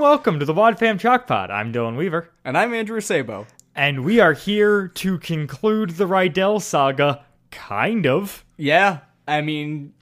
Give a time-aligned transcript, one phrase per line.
[0.00, 1.50] and welcome to the Wad Fam Chalk Pod.
[1.50, 3.46] I'm Dylan Weaver, And I'm Andrew Sabo.
[3.74, 8.42] and we are here to conclude the Rydell saga, kind of.
[8.56, 9.92] Yeah, I mean,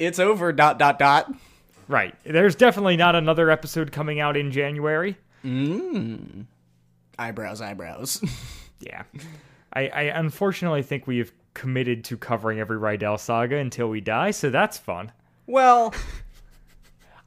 [0.00, 1.32] it's over, dot, dot, dot.
[1.86, 2.16] Right.
[2.24, 5.16] There's definitely not another episode coming out in January.
[5.44, 6.46] Mm.
[7.18, 8.22] Eyebrows, eyebrows.
[8.80, 9.04] Yeah.
[9.72, 14.32] I, I unfortunately think we have committed to covering every Rydell saga until we die,
[14.32, 15.12] so that's fun.
[15.46, 15.94] well,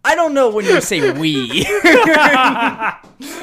[0.04, 1.64] I don't know when you say we.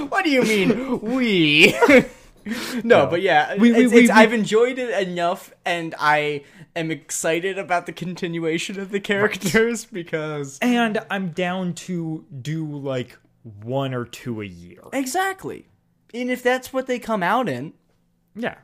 [0.09, 1.75] what do you mean, we?
[2.85, 6.45] no, but yeah, We- we- it's- we- it's- we- I've enjoyed it enough, and I
[6.75, 10.59] am excited about the continuation of the characters because.
[10.63, 13.19] And I'm down to do like
[13.63, 14.81] one or two a year.
[14.93, 15.67] Exactly.
[16.15, 17.75] And if that's what they come out in,
[18.35, 18.57] Yeah.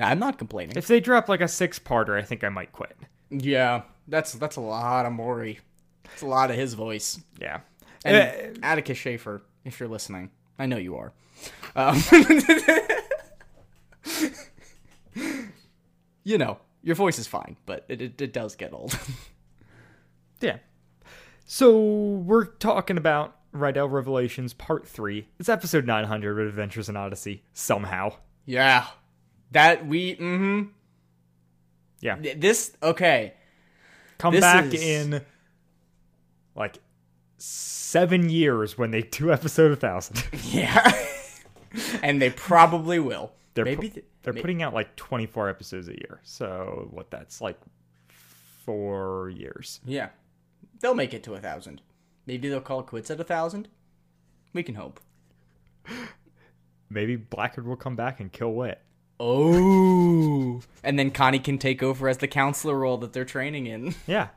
[0.00, 0.76] I'm not complaining.
[0.76, 2.96] If they drop like a six parter, I think I might quit.
[3.30, 5.58] Yeah, that's that's a lot of Morrie.
[6.12, 7.20] It's a lot of his voice.
[7.40, 7.60] Yeah.
[8.04, 11.12] And Uh, Atticus Shaffer, if you're listening, I know you are.
[11.76, 12.02] Um,
[16.24, 18.98] you know, your voice is fine, but it, it, it does get old.
[20.40, 20.56] Yeah.
[21.44, 25.28] So we're talking about Rydell Revelations Part 3.
[25.38, 28.14] It's episode 900 of Adventures in Odyssey, somehow.
[28.44, 28.86] yeah,
[29.52, 30.16] that we.
[30.16, 30.62] Mm-hmm.
[32.00, 32.16] Yeah.
[32.36, 33.34] This okay.
[34.18, 35.24] Come This back is- in
[36.54, 36.78] like
[37.38, 40.24] seven years when they do episode a 1000.
[40.52, 40.92] Yeah,
[42.02, 43.32] and they probably will.
[43.54, 46.20] They're, Maybe pu- they're may- putting out like 24 episodes a year.
[46.22, 47.58] So what that's like
[48.64, 49.80] four years.
[49.84, 50.10] Yeah,
[50.80, 51.80] they'll make it to a thousand.
[52.26, 53.68] Maybe they'll call it quits at a thousand.
[54.52, 55.00] We can hope.
[56.90, 58.80] Maybe Blackgaard will come back and kill Whit.
[59.18, 60.60] Oh.
[60.84, 63.94] And then Connie can take over as the counselor role that they're training in.
[64.06, 64.28] Yeah.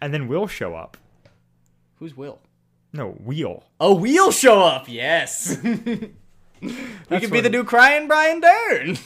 [0.00, 0.96] And then we'll show up.
[2.00, 2.40] Who's Will?
[2.92, 3.62] No, Wheel.
[3.78, 4.88] Oh, we'll show up.
[4.88, 5.56] Yes.
[5.62, 6.10] we could
[7.20, 8.98] be what- the new crying Brian Dern.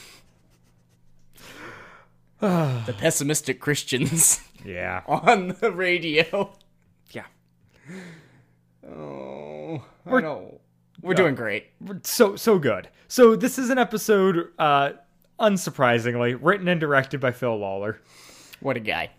[2.39, 5.03] the pessimistic Christians Yeah.
[5.07, 6.51] on the radio.
[7.11, 7.25] Yeah.
[8.87, 10.61] Oh, We're- I know.
[11.01, 11.67] We're doing great.
[12.03, 12.89] so so good.
[13.07, 14.91] So this is an episode, uh,
[15.39, 17.99] unsurprisingly, written and directed by Phil Lollar.
[18.61, 19.11] What a guy.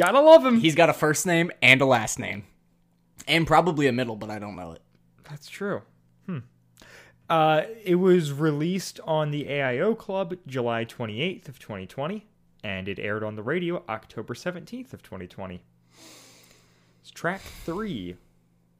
[0.00, 0.60] Gotta love him.
[0.60, 2.44] He's got a first name and a last name.
[3.28, 4.80] And probably a middle, but I don't know it.
[5.28, 5.82] That's true.
[6.24, 6.38] Hmm.
[7.28, 12.26] Uh, it was released on the AIO Club July 28th of 2020,
[12.64, 15.60] and it aired on the radio October 17th of 2020.
[17.02, 18.16] It's track three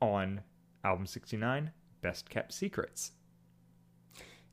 [0.00, 0.40] on
[0.82, 1.70] album 69,
[2.00, 3.12] Best Kept Secrets,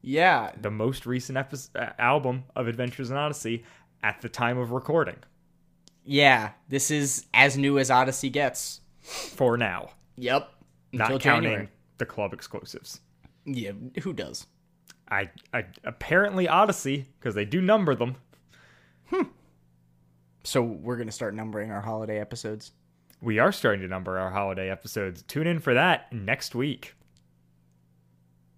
[0.01, 3.63] Yeah, the most recent uh, album of Adventures in Odyssey
[4.03, 5.16] at the time of recording.
[6.07, 6.51] Yeah.
[6.69, 8.81] This is as new as Odyssey gets.
[9.01, 10.50] For now, Yep.
[10.91, 11.69] not counting January.
[11.97, 13.00] the club exclusives.
[13.45, 14.47] Yeah, who does?
[15.09, 18.16] I, I apparently Odyssey because they do number them.
[19.09, 19.23] Hmm.
[20.44, 22.72] So we're gonna start numbering our holiday episodes.
[23.22, 25.22] We are starting to number our holiday episodes.
[25.23, 26.94] Tune in for that next week.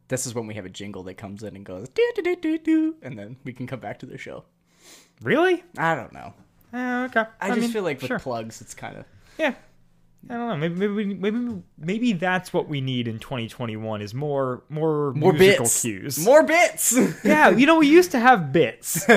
[0.07, 2.35] This is when we have a jingle that comes in and goes do do do
[2.35, 4.45] do do, and then we can come back to the show.
[5.21, 5.63] Really?
[5.77, 6.33] I don't know.
[6.73, 7.25] Uh, okay.
[7.39, 8.19] I, just mean, feel like with sure.
[8.19, 9.05] plugs, it's kind of
[9.37, 9.55] yeah.
[10.29, 10.57] I don't know.
[10.57, 15.63] Maybe maybe maybe maybe that's what we need in 2021 is more more more musical
[15.63, 16.25] bits, cues.
[16.25, 16.97] more bits.
[17.23, 19.07] yeah, you know we used to have bits.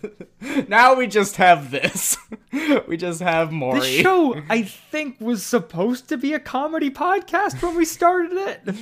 [0.68, 2.18] now we just have this.
[2.86, 3.80] we just have more.
[3.80, 8.76] This show I think was supposed to be a comedy podcast when we started it.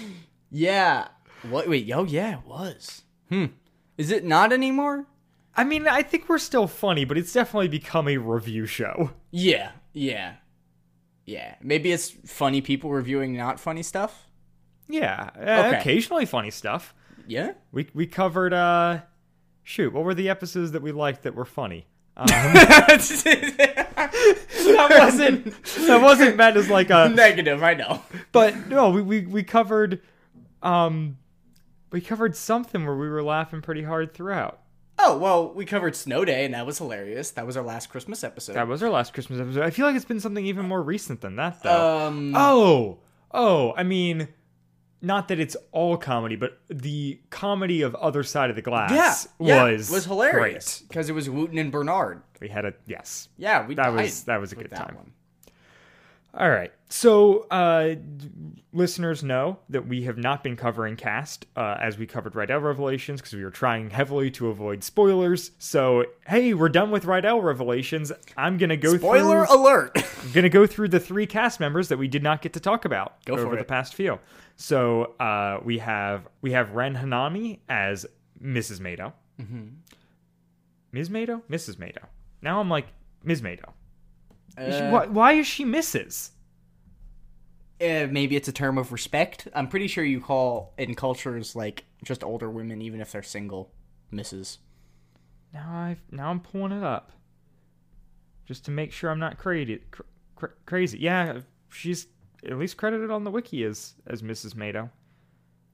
[0.51, 1.09] Yeah.
[1.49, 1.69] What?
[1.69, 1.91] Wait.
[1.93, 2.39] Oh, yeah.
[2.39, 3.03] It was.
[3.29, 3.47] Hmm.
[3.97, 5.07] Is it not anymore?
[5.57, 9.11] I mean, I think we're still funny, but it's definitely become a review show.
[9.31, 9.73] Yeah.
[9.93, 10.35] Yeah.
[11.27, 11.55] Yeah.
[11.63, 14.27] Maybe it's funny people reviewing not funny stuff.
[14.89, 15.79] Yeah, uh, Okay.
[15.79, 16.95] occasionally funny stuff.
[17.27, 17.53] Yeah.
[17.71, 19.01] We we covered uh
[19.63, 21.87] shoot, what were the episodes that we liked that were funny?
[22.17, 22.27] Um,
[23.97, 25.45] that wasn't
[25.87, 27.63] that wasn't meant as like a negative.
[27.63, 28.03] I know.
[28.33, 30.01] but no, we, we we covered
[30.63, 31.19] um
[31.93, 34.61] we covered something where we were laughing pretty hard throughout.
[35.03, 37.31] Oh well, we covered Snow Day, and that was hilarious.
[37.33, 38.55] That was our last Christmas episode.
[38.55, 39.63] That was our last Christmas episode.
[39.63, 42.07] I feel like it's been something even more recent than that though.
[42.07, 42.35] um.
[42.37, 42.99] oh,
[43.33, 44.29] oh, I mean
[45.03, 49.57] not that it's all comedy, but the comedy of Other Side of the Glass yeah,
[49.57, 52.23] yeah, was was hilarious because it was Wooten and Bernard.
[52.41, 53.29] We had a yes.
[53.39, 54.97] Yeah, we That was- that was a good time.
[54.97, 55.13] one.
[56.33, 56.73] All right.
[56.89, 57.97] So, uh,
[58.73, 63.21] listeners know that we have not been covering cast uh, as we covered Rydell Revelations
[63.21, 65.53] because we were trying heavily to avoid spoilers.
[65.59, 68.13] So, hey, we're done with Rydell Revelations.
[68.37, 69.57] I'm gonna go Spoiler through.
[69.57, 69.93] alert!
[70.23, 72.85] I'm gonna go through the three cast members that we did not get to talk
[72.85, 74.19] about Go over the past few.
[74.57, 78.07] So, uh, we have we have Ren Hanami as
[78.43, 78.81] Mrs.
[78.81, 79.13] Meido.
[79.41, 79.67] Mm-hmm.
[80.93, 81.09] Ms.
[81.09, 81.77] Meido, Mrs.
[81.77, 82.05] Meido.
[82.43, 82.89] Now I'm like
[83.25, 83.43] Ms.
[83.43, 83.73] Meido.
[84.61, 86.31] Uh, why, why is she Mrs.?
[87.81, 89.49] Uh, maybe it's a term of respect.
[89.55, 93.73] I'm pretty sure you call in cultures like just older women, even if they're single,
[94.13, 94.59] Mrs.
[95.53, 97.11] Now I now I'm pulling it up,
[98.45, 99.81] just to make sure I'm not crazy.
[99.91, 100.03] Cr-
[100.37, 101.41] cr- crazy, yeah.
[101.71, 102.07] She's
[102.45, 104.55] at least credited on the wiki as as Mrs.
[104.55, 104.91] Meido,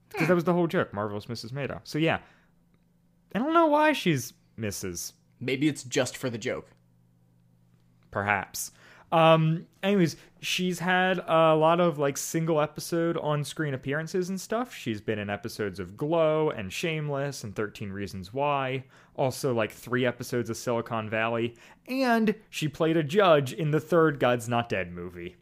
[0.09, 0.93] because that was the whole joke.
[0.93, 1.51] Marvelous Mrs.
[1.51, 1.81] Meido.
[1.83, 2.19] So yeah,
[3.35, 5.11] I don't know why she's Mrs.
[5.39, 6.69] Maybe it's just for the joke.
[8.11, 8.71] Perhaps.
[9.11, 9.67] Um.
[9.83, 14.73] Anyways, she's had a lot of like single episode on screen appearances and stuff.
[14.73, 18.83] She's been in episodes of Glow and Shameless and Thirteen Reasons Why.
[19.15, 21.55] Also, like three episodes of Silicon Valley,
[21.87, 25.37] and she played a judge in the third God's Not Dead movie.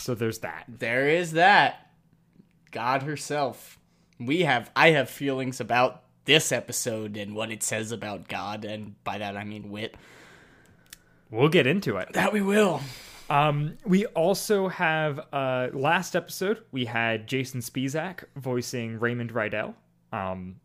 [0.00, 0.64] So there's that.
[0.68, 1.90] There is that.
[2.70, 3.78] God herself.
[4.20, 9.02] We have I have feelings about this episode and what it says about God, and
[9.02, 9.96] by that I mean Whit.
[11.34, 12.12] We'll get into it.
[12.12, 12.80] That we will.
[13.28, 19.74] Um, we also have uh, last episode we had Jason Spisak voicing Raymond Rydell.
[20.12, 20.56] Um,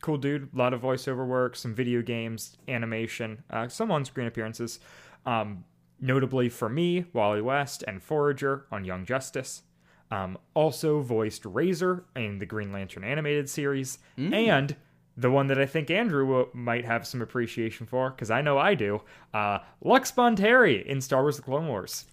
[0.00, 4.80] Cool dude, a lot of voiceover work, some video games, animation, uh, some on-screen appearances.
[5.26, 5.64] Um,
[6.00, 9.62] notably for me, Wally West and Forager on Young Justice.
[10.10, 14.76] Um, also voiced Razor in the Green Lantern animated series, and
[15.16, 18.58] the one that I think Andrew will, might have some appreciation for, because I know
[18.58, 19.02] I do,
[19.34, 22.06] uh, Lux Bonteri in Star Wars: The Clone Wars.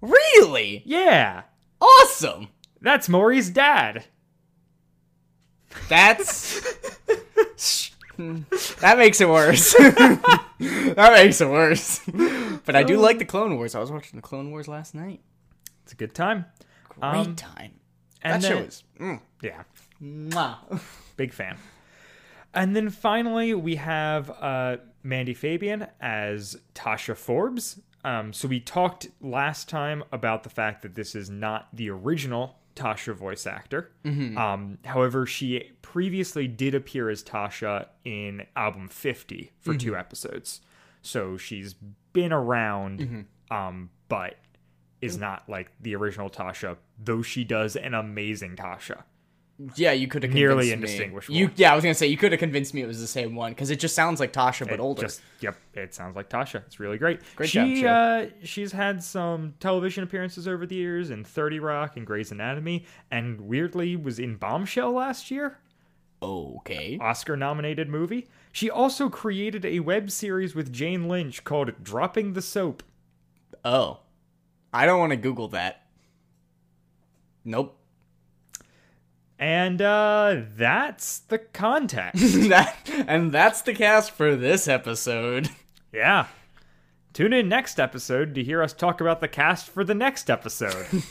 [0.00, 0.82] Really?
[0.84, 1.42] Yeah,
[1.80, 2.48] Awesome.
[2.80, 4.04] that's Morrie's dad.
[5.88, 6.60] That's
[8.18, 9.72] that makes it worse.
[9.78, 12.00] that makes it worse.
[12.64, 13.74] But I do like the Clone Wars.
[13.74, 15.20] I was watching the Clone Wars last night.
[15.84, 16.44] It's a good time.
[16.88, 17.72] Great Um, time.
[18.22, 19.62] And That show is mm, yeah,
[20.02, 20.80] mwah.
[21.16, 21.56] big fan.
[22.54, 27.80] And then finally, we have uh, Mandy Fabian as Tasha Forbes.
[28.04, 32.56] Um, so we talked last time about the fact that this is not the original
[32.74, 33.92] Tasha voice actor.
[34.36, 40.60] Um, however, she previously did appear as Tasha in album 50 for two episodes.
[41.02, 41.74] So she's
[42.12, 44.36] been around, um, but
[45.00, 49.02] is not like the original Tasha, though she does an amazing Tasha.
[49.76, 51.04] Yeah, you could have Nearly convinced me.
[51.04, 51.36] indistinguishable.
[51.36, 53.34] You, yeah, I was gonna say you could have convinced me it was the same
[53.36, 55.02] one because it just sounds like Tasha but It older.
[55.02, 56.64] Just, yep, it sounds like Tasha.
[56.66, 57.20] It's really great.
[57.36, 61.96] Great she, job, uh, she's had some television appearances over the years in 30 Rock
[61.96, 65.58] and Grey's Anatomy, and weirdly was in Bombshell last year,
[66.22, 66.98] Okay.
[67.00, 68.28] Oscar nominated movie.
[68.52, 72.82] She also created a web series with Jane Lynch called Dropping the Soap.
[73.64, 74.00] Oh,
[74.72, 75.86] I don't want to Google that.
[77.44, 77.76] Nope.
[79.42, 82.22] And uh, that's the context.
[82.48, 82.76] that
[83.08, 85.50] and that's the cast for this episode.
[85.92, 86.26] yeah.
[87.12, 90.86] Tune in next episode to hear us talk about the cast for the next episode.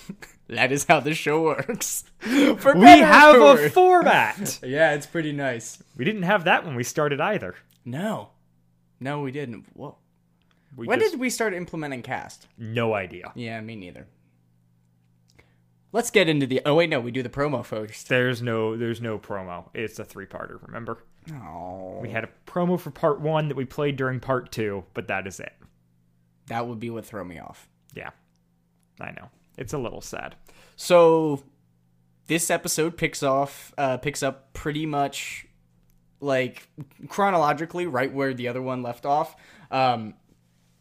[0.47, 2.03] That is how the show works.
[2.19, 4.59] For we have a format.
[4.61, 5.81] yeah, it's pretty nice.
[5.95, 7.55] We didn't have that when we started either.
[7.85, 8.31] No,
[8.99, 9.65] no, we didn't.
[9.73, 9.95] Whoa.
[10.75, 12.47] We When just- did we start implementing cast?
[12.57, 13.31] no idea.
[13.33, 14.07] Yeah, me neither.
[15.93, 16.61] Let's get into the.
[16.65, 18.07] Oh wait, no, we do the promo first.
[18.07, 19.65] There's no there's no promo.
[19.73, 20.99] It's a three parter, remember?
[21.33, 25.07] Oh, We had a promo for part one that we played during part two, but
[25.09, 25.53] that is it.
[26.47, 27.67] that would be what throw me off.
[27.93, 28.09] Yeah.
[28.99, 29.29] I know.
[29.57, 30.35] It's a little sad.
[30.77, 31.43] So
[32.27, 35.45] this episode picks off uh picks up pretty much
[36.21, 36.67] like
[37.09, 39.35] chronologically right where the other one left off.
[39.69, 40.13] Um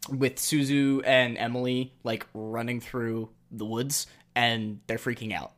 [0.09, 5.53] with Suzu and Emily like running through the woods and they're freaking out.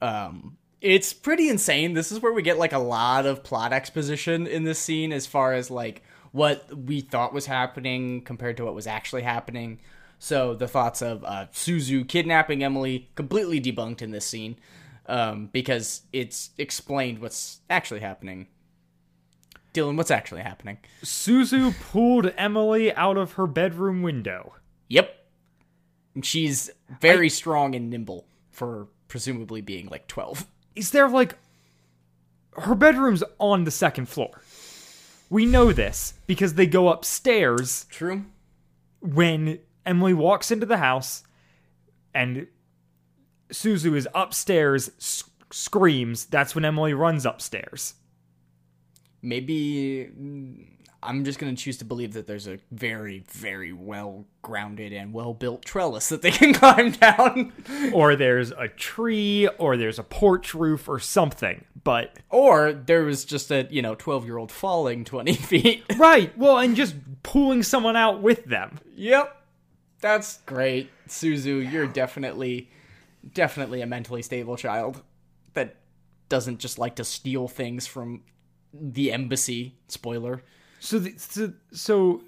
[0.00, 1.94] Um it's pretty insane.
[1.94, 5.26] This is where we get like a lot of plot exposition in this scene as
[5.26, 6.02] far as like
[6.32, 9.80] what we thought was happening compared to what was actually happening.
[10.18, 14.56] So the thoughts of uh, Suzu kidnapping Emily completely debunked in this scene
[15.06, 18.48] um, because it's explained what's actually happening.
[19.74, 20.78] Dylan, what's actually happening?
[21.02, 24.54] Suzu pulled Emily out of her bedroom window.
[24.88, 25.14] Yep,
[26.24, 26.70] she's
[27.00, 30.46] very strong and nimble for presumably being like twelve.
[30.74, 31.36] Is there like
[32.52, 34.42] her bedroom's on the second floor?
[35.30, 38.24] We know this because they go upstairs True.
[39.00, 41.22] when Emily walks into the house,
[42.14, 42.46] and
[43.50, 46.26] Suzu is upstairs, s- screams.
[46.26, 47.94] That's when Emily runs upstairs.
[49.22, 50.64] Maybe mm,
[51.02, 55.32] I'm just gonna choose to believe that there's a very, very well grounded and well
[55.34, 57.52] built trellis that they can climb down.
[57.92, 61.64] or there's a tree, or there's a porch roof, or something.
[61.84, 65.84] But or there was just a, you know, 12 year old falling 20 feet.
[65.96, 68.78] right, well, and just pulling someone out with them.
[68.96, 69.34] yep.
[70.00, 70.90] That's great.
[71.08, 72.70] Suzu, you're definitely,
[73.34, 75.02] definitely a mentally stable child
[75.54, 75.74] that
[76.28, 78.22] doesn't just like to steal things from
[78.72, 79.74] the embassy.
[79.88, 80.42] Spoiler.
[80.80, 82.22] So, the, so, so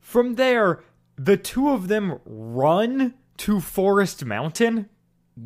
[0.00, 0.80] from there,
[1.16, 4.88] the two of them run to Forest Mountain.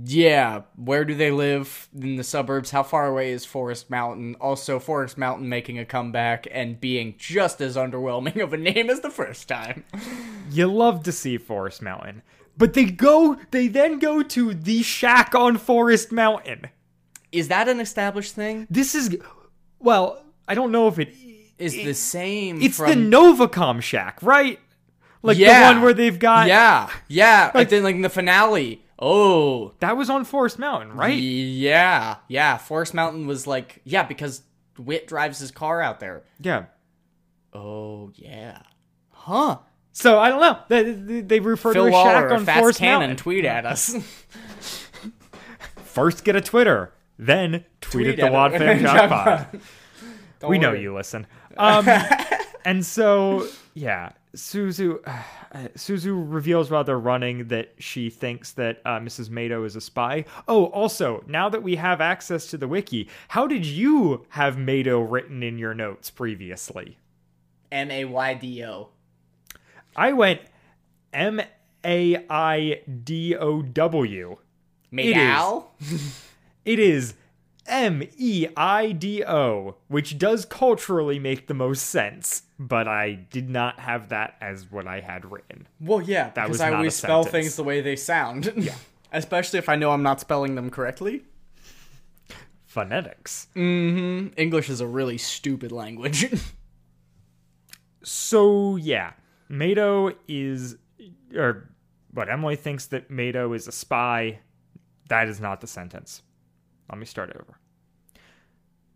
[0.05, 2.71] Yeah, where do they live in the suburbs?
[2.71, 4.37] How far away is Forest Mountain?
[4.41, 9.01] Also, Forest Mountain making a comeback and being just as underwhelming of a name as
[9.01, 9.85] the first time.
[10.53, 12.23] You love to see Forest Mountain,
[12.59, 13.37] but they go.
[13.53, 16.67] They then go to the shack on Forest Mountain.
[17.31, 18.67] Is that an established thing?
[18.69, 19.17] This is,
[19.81, 21.15] well, I don't know if it.
[21.59, 24.59] Is the same It's from the Novacom shack, right?
[25.23, 25.69] Like Yeah.
[25.69, 26.47] the one where they've got.
[26.49, 27.51] Yeah, yeah.
[27.55, 28.83] Like then like in the finale.
[28.99, 31.19] Oh, That was on Forest Mountain, right?
[31.19, 32.57] Yeah, yeah.
[32.57, 34.43] Forest Mountain was like yeah because
[34.79, 36.23] Whit drives his car out there.
[36.41, 36.65] Yeah.
[37.53, 38.63] Oh yeah.
[39.11, 39.59] Huh.
[39.93, 40.59] So I don't know.
[40.69, 43.17] They, they, they refer Phil to a shack Lollar, on Fats Forest Cannon, Mountain.
[43.19, 43.95] tweet at us.
[45.85, 48.53] First, get a Twitter, then tweet, at the Wad.
[48.53, 49.55] Fam Jackpot.
[50.49, 50.83] We know worry.
[50.83, 51.27] you listen.
[51.59, 51.87] Um,
[52.65, 55.19] and so, yeah, Suzu, uh,
[55.75, 59.29] Suzu reveals while they're running that she thinks that uh, Mrs.
[59.29, 60.25] Meido is a spy.
[60.49, 65.05] Oh, also, now that we have access to the wiki, how did you have Meido
[65.07, 66.97] written in your notes previously?
[67.71, 68.89] M A Y D O.
[69.97, 70.41] I went
[71.13, 71.43] M
[71.85, 74.39] A I D O W.
[74.97, 75.75] Al?
[76.65, 77.15] It is
[77.67, 83.49] M E I D O, which does culturally make the most sense, but I did
[83.49, 85.69] not have that as what I had written.
[85.81, 87.45] Well, yeah, because was I always spell sentence.
[87.45, 88.53] things the way they sound.
[88.57, 88.75] Yeah.
[89.13, 91.25] Especially if I know I'm not spelling them correctly.
[92.67, 93.49] Phonetics.
[93.57, 94.33] Mhm.
[94.37, 96.27] English is a really stupid language.
[98.03, 99.13] So, yeah,
[99.51, 100.77] Meido is,
[101.37, 101.69] or,
[102.13, 104.39] but Emily thinks that Meido is a spy.
[105.11, 106.23] That is not the sentence.
[106.91, 107.59] Let me start over.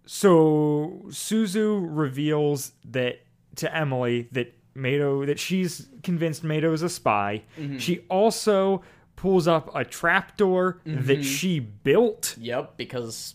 [0.06, 3.20] So, Suzu reveals that
[3.56, 7.44] to Emily that Meido, that she's convinced Meido is a spy.
[7.58, 7.78] Mm-hmm.
[7.78, 8.82] She also
[9.16, 11.22] pulls up a trapdoor that mm-hmm.
[11.22, 13.34] she built, yep, because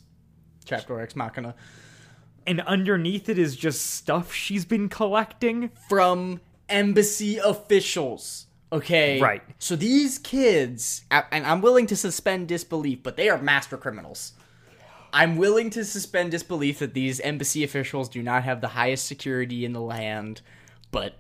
[0.65, 1.55] Trapdoor Ex Machina.
[2.45, 5.71] and underneath it is just stuff she's been collecting.
[5.87, 8.47] From embassy officials.
[8.71, 9.19] Okay.
[9.19, 9.41] Right.
[9.57, 14.33] So these kids, and I'm willing to suspend disbelief, but they are master criminals.
[15.11, 19.65] I'm willing to suspend disbelief that these embassy officials do not have the highest security
[19.65, 20.41] in the land,
[20.91, 21.15] but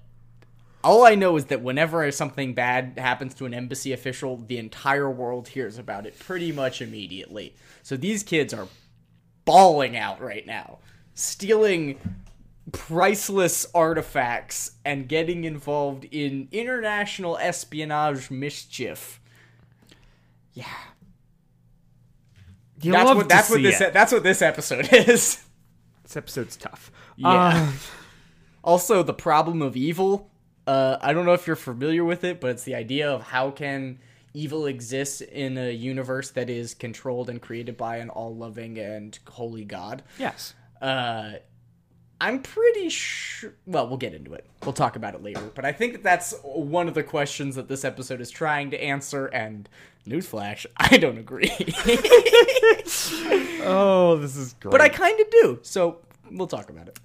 [0.83, 5.09] all I know is that whenever something bad happens to an embassy official, the entire
[5.09, 7.53] world hears about it pretty much immediately.
[7.83, 8.67] So these kids are
[9.45, 10.79] bawling out right now,
[11.15, 11.99] stealing
[12.71, 19.19] priceless artifacts and getting involved in international espionage mischief.
[20.53, 20.65] Yeah.
[22.81, 23.93] You that's love what to that's what this it.
[23.93, 25.43] that's what this episode is.
[26.03, 26.91] This episode's tough.
[27.15, 27.29] Yeah.
[27.29, 27.71] Uh,
[28.63, 30.29] Also, the problem of evil.
[30.67, 33.51] Uh, I don't know if you're familiar with it, but it's the idea of how
[33.51, 33.99] can
[34.33, 39.63] evil exist in a universe that is controlled and created by an all-loving and holy
[39.65, 40.03] God.
[40.19, 40.53] yes.
[40.81, 41.33] Uh,
[42.21, 43.53] I'm pretty sure.
[43.65, 44.45] Well, we'll get into it.
[44.63, 45.41] We'll talk about it later.
[45.55, 48.83] But I think that that's one of the questions that this episode is trying to
[48.83, 49.27] answer.
[49.27, 49.67] And
[50.07, 51.49] newsflash, I don't agree.
[53.61, 54.71] Oh, this is great.
[54.71, 55.59] but I kind of do.
[55.61, 55.99] So
[56.31, 56.97] we'll talk about it.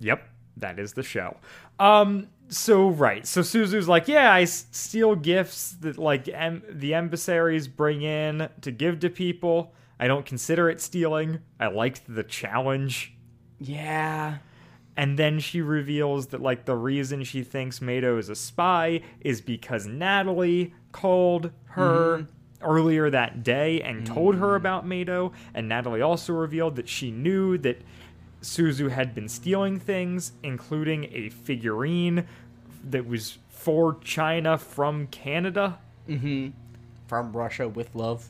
[0.00, 0.22] Yep,
[0.58, 1.36] that is the show.
[1.80, 6.94] Um, so right, so Suzu's like, yeah, I s- steal gifts that like em- the
[6.94, 9.72] emissaries bring in to give to people.
[9.98, 11.40] I don't consider it stealing.
[11.58, 13.14] I liked the challenge.
[13.58, 14.38] Yeah.
[14.96, 19.40] And then she reveals that like the reason she thinks Meido is a spy is
[19.40, 22.64] because Natalie called her mm-hmm.
[22.64, 24.56] earlier that day and told her mm.
[24.56, 27.80] about Meido, and Natalie also revealed that she knew that
[28.42, 32.26] Suzu had been stealing things, including a figurine
[32.90, 35.78] that was for China from Canada.
[36.08, 36.48] Mm-hmm.
[37.06, 38.28] From Russia with love.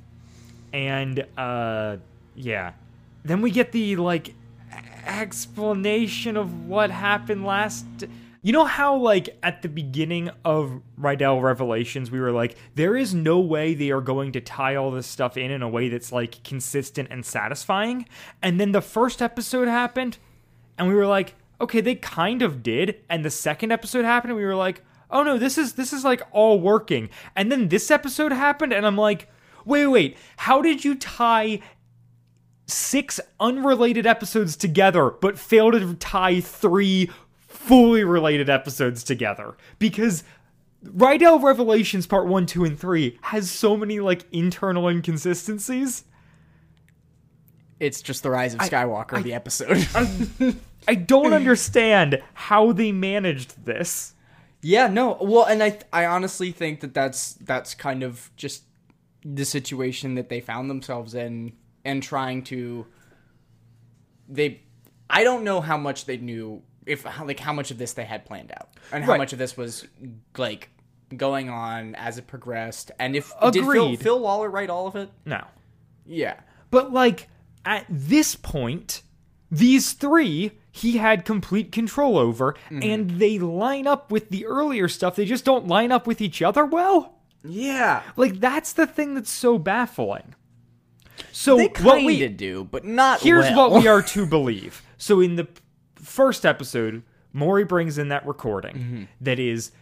[0.72, 1.96] and uh
[2.34, 2.72] yeah.
[3.24, 4.34] Then we get the like
[5.06, 7.86] explanation of what happened last
[8.44, 13.14] You know how, like, at the beginning of Rydell Revelations, we were like, there is
[13.14, 16.10] no way they are going to tie all this stuff in in a way that's,
[16.10, 18.08] like, consistent and satisfying.
[18.42, 20.18] And then the first episode happened,
[20.76, 22.96] and we were like, okay, they kind of did.
[23.08, 26.04] And the second episode happened, and we were like, oh no, this is, this is,
[26.04, 27.10] like, all working.
[27.36, 29.30] And then this episode happened, and I'm like,
[29.64, 31.60] wait, wait, how did you tie
[32.72, 40.24] six unrelated episodes together, but fail to tie three fully related episodes together because
[40.84, 46.04] Rydell Revelations Part 1, 2, and 3 has so many like internal inconsistencies.
[47.78, 49.86] It's just the rise of Skywalker, the episode.
[50.88, 54.14] I don't understand how they managed this.
[54.62, 55.18] yeah, no.
[55.20, 58.64] Well, and I I honestly think that that's that's kind of just
[59.24, 61.52] the situation that they found themselves in
[61.84, 62.86] and trying to
[64.28, 64.60] they
[65.10, 68.04] I don't know how much they knew if how- like how much of this they
[68.04, 69.18] had planned out and how Right.
[69.18, 69.86] much of this was
[70.36, 70.70] like
[71.16, 74.00] going on as it progressed and if did Phil, Agreed.
[74.00, 75.10] Phil Lollar write all of it?
[75.26, 75.44] No.
[76.06, 76.40] Yeah.
[76.70, 77.28] But like
[77.64, 79.02] at this point,
[79.50, 82.80] these three he had complete control over mm-hmm.
[82.82, 85.16] and they line up with the earlier stuff.
[85.16, 87.18] They just don't line up with each other well.
[87.44, 88.02] Yeah.
[88.16, 90.34] Like that's the thing that's so baffling.
[91.32, 93.70] So They what we do, but not here's well.
[93.70, 94.82] what we are to believe.
[95.02, 95.48] So in the
[95.96, 97.02] first episode,
[97.34, 99.02] Morrie brings in that recording Mm-hmm.
[99.22, 99.72] that is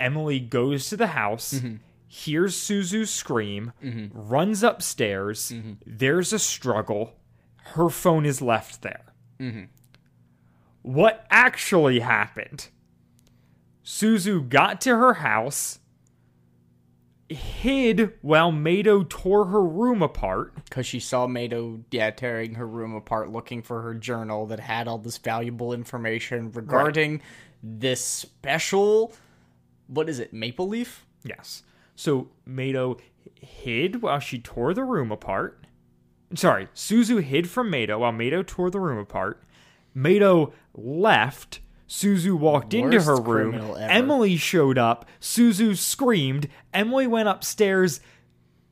[0.00, 1.76] Emily goes to the house, Mm-hmm.
[2.06, 3.72] hears Suzu scream,
[4.14, 5.50] runs upstairs.
[5.54, 5.72] Mm-hmm.
[5.86, 7.12] There's a struggle.
[7.74, 9.12] Her phone is left there.
[9.38, 9.64] Mm-hmm.
[10.82, 12.68] What actually happened?
[13.84, 15.78] Suzu got to her house,
[17.28, 20.54] hid while Meido tore her room apart.
[20.64, 24.88] because she saw Meido, yeah, tearing her room apart, looking for her journal that had
[24.88, 27.20] all this valuable information regarding
[27.62, 29.12] this special.
[29.88, 30.32] What is it?
[30.32, 31.06] Maple leaf?
[31.24, 31.62] Yes.
[31.96, 32.98] So Meido
[33.40, 35.64] hid while she tore the room apart.
[36.34, 39.42] Sorry, Suzu hid from Meido while Meido tore the room apart.
[39.96, 41.60] Meido left.
[41.88, 43.54] Suzu walked into her room.
[43.78, 45.06] Emily showed up.
[45.20, 46.48] Suzu screamed.
[46.74, 48.00] Emily went upstairs.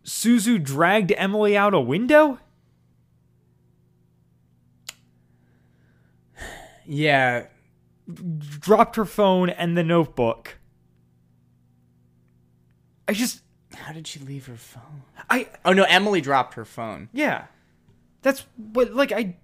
[0.05, 2.39] Suzu dragged Emily out a window?
[6.85, 7.47] Yeah.
[8.07, 10.59] Dropped her phone and the notebook.
[13.09, 13.43] I just
[13.75, 15.03] How did she leave her phone?
[15.31, 17.09] I Oh no, Emily dropped her phone.
[17.13, 17.47] Yeah.
[18.23, 19.37] That's what like I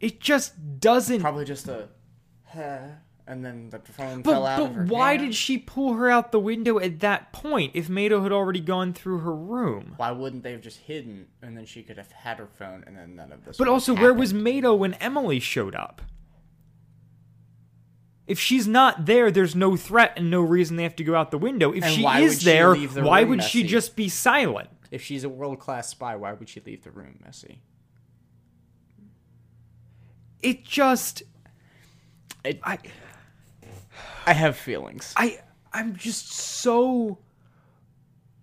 [0.00, 1.88] it just doesn't Probably just a,
[2.44, 2.88] huh,
[3.26, 4.84] and then the phone but, fell out but of her.
[4.84, 5.22] why hand.
[5.22, 8.92] did she pull her out the window at that point if Meido had already gone
[8.92, 9.94] through her room?
[9.96, 12.96] Why wouldn't they have just hidden, and then she could have had her phone, and
[12.96, 13.56] then none of this?
[13.56, 14.32] But also where was?
[14.32, 16.02] Meido when Emily showed up?
[18.26, 21.30] If she's not there, there's no threat and no reason they have to go out
[21.30, 21.72] the window.
[21.72, 24.70] If And she is she there, the why would she just be silent?
[24.90, 27.60] If she's a world class spy, why would she leave the room messy?
[30.40, 31.22] It just
[32.44, 32.78] It, I
[34.26, 35.12] I have feelings.
[35.16, 35.38] I
[35.72, 37.18] I'm just so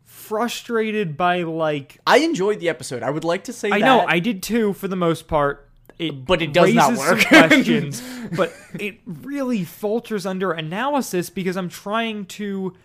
[0.04, 3.02] frustrated by like I enjoyed the episode.
[3.02, 3.86] I would like to say I that.
[3.86, 5.68] know I did too for the most part.
[5.98, 7.26] It But it does not work.
[7.26, 8.02] questions,
[8.38, 12.76] but it really falters under analysis because I'm trying to.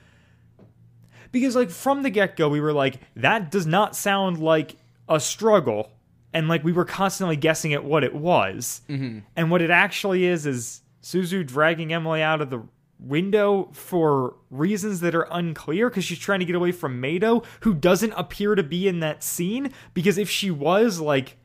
[1.31, 4.77] Because like from the get go, we were like, that does not sound like
[5.09, 5.93] a struggle,
[6.33, 9.21] and like we were constantly guessing at what it was, mm-hmm.
[9.37, 12.63] and what it actually is is Suzu dragging Emily out of the
[12.99, 17.75] window for reasons that are unclear because she's trying to get away from Meido, who
[17.75, 19.71] doesn't appear to be in that scene.
[19.93, 21.37] Because if she was, like,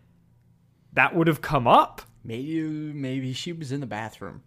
[0.94, 2.02] that would have come up.
[2.24, 4.44] Maybe maybe she was in the bathroom.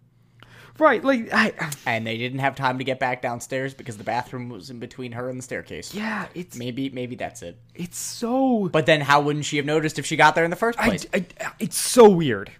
[0.79, 1.53] Right, like, I.
[1.85, 5.11] And they didn't have time to get back downstairs because the bathroom was in between
[5.11, 5.93] her and the staircase.
[5.93, 7.59] Yeah, it's Maybe maybe that's it.
[7.75, 10.55] it's so But then how wouldn't she have noticed if she got there in the
[10.55, 11.05] first I, place?
[11.13, 11.25] I-
[11.59, 12.51] it's so weird.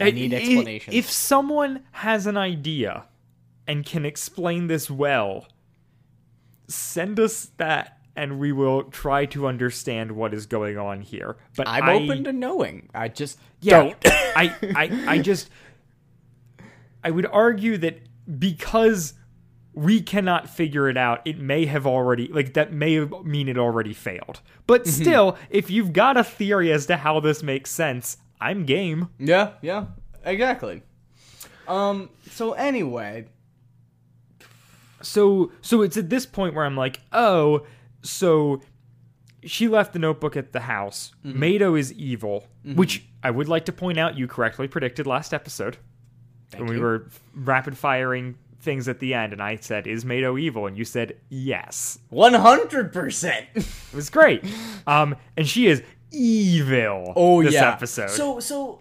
[0.00, 0.94] I need explanations.
[0.96, 3.04] If someone has an idea
[3.66, 5.46] and can explain this well,
[6.68, 11.36] send us that and we will try to understand what is going on here.
[11.56, 12.88] But I'm I, open to knowing.
[12.94, 13.96] I just yeah, don't.
[14.06, 15.50] I, I I just
[17.04, 18.00] I would argue that
[18.38, 19.14] because
[19.74, 23.92] we cannot figure it out, it may have already like that may mean it already
[23.92, 24.40] failed.
[24.66, 25.02] But Mm-hmm.
[25.02, 29.08] still, if you've got a theory as to how this makes sense, I'm game.
[29.18, 29.86] Yeah, yeah,
[30.24, 30.82] exactly.
[31.68, 32.10] Um.
[32.30, 33.26] So anyway,
[35.02, 37.66] So so it's at this point where I'm like, oh,
[38.02, 38.60] so
[39.44, 41.12] she left the notebook at the house.
[41.24, 41.42] Mm-hmm.
[41.42, 45.78] Meido is evil, which I would like to point out you correctly predicted last episode
[46.50, 50.38] thank when we were rapid firing things at the end, and I said, "Is Meido
[50.40, 53.46] evil?" And you said, "Yes." One hundred percent.
[53.54, 54.44] It was great.
[54.86, 57.12] um, and she is evil.
[57.16, 57.72] Oh this yeah.
[57.72, 58.10] episode.
[58.10, 58.80] So so,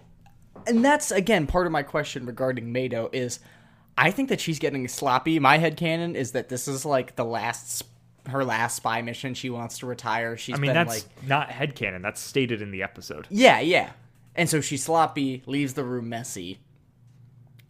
[0.67, 3.39] and that's again part of my question regarding Meido is,
[3.97, 5.39] I think that she's getting sloppy.
[5.39, 7.83] My head canon is that this is like the last
[8.27, 9.33] her last spy mission.
[9.33, 10.37] She wants to retire.
[10.37, 12.01] She's I mean, been that's like not headcanon.
[12.01, 13.27] That's stated in the episode.
[13.29, 13.91] yeah yeah,
[14.35, 16.59] and so she's sloppy, leaves the room messy.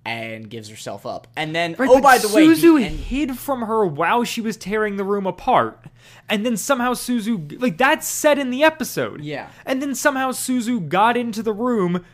[0.07, 3.63] And gives herself up, and then Right, oh by the way, Suzu end- hid from
[3.63, 5.83] her while she was tearing the room apart,
[6.29, 9.21] and then somehow Suzu like that's said in the episode.
[9.21, 9.49] Yeah.
[9.65, 12.05] and then somehow Suzu got into the room.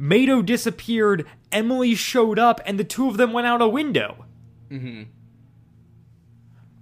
[0.00, 1.26] Meido disappeared.
[1.52, 4.24] Emily showed up, and the two of them went out a window.
[4.70, 5.04] Mm-hmm.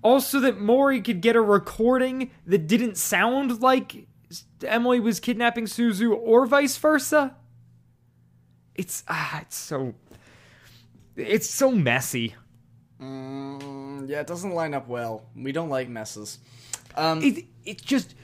[0.03, 4.07] Also, that Morrie could get a recording that didn't sound like
[4.65, 7.35] Emily was kidnapping Suzu, or vice versa.
[8.75, 9.95] It's ah, it's so,
[11.17, 12.35] it's so messy.
[13.01, 15.25] Mm, yeah, it doesn't line up well.
[15.35, 16.39] We don't like messes.
[16.97, 18.15] Um, it it's just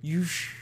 [0.00, 0.54] you sh-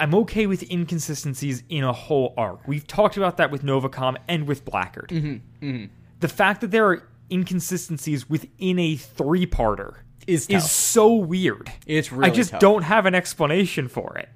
[0.00, 2.66] I'm okay with inconsistencies in a whole arc.
[2.66, 5.08] We've talked about that with Novacom and with Blackgaard.
[5.08, 5.84] Mm-hmm,
[6.20, 9.94] The fact that there are inconsistencies within a three-parter
[10.26, 11.70] Is is so weird.
[11.86, 12.60] It's really I just tough.
[12.60, 14.28] don't have an explanation for it.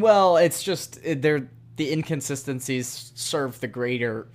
[0.00, 4.26] Well, it's just it- they're the inconsistencies serve the greater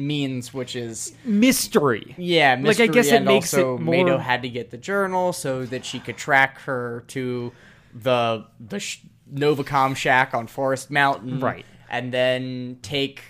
[0.00, 2.14] means, which is Mystery.
[2.18, 4.78] yeah, Like, I mystery, guess it makes also it more- Meido had to get the
[4.78, 7.52] journal so that she could track her to
[7.94, 9.00] the the sh-
[9.32, 11.64] Novacom shack on Forest Mountain, Right.
[11.90, 13.20] And then take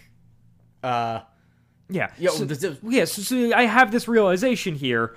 [0.82, 1.20] uh
[1.88, 2.10] Yeah.
[2.18, 5.16] Yo, so, this is- yeah, so, so I have this realization here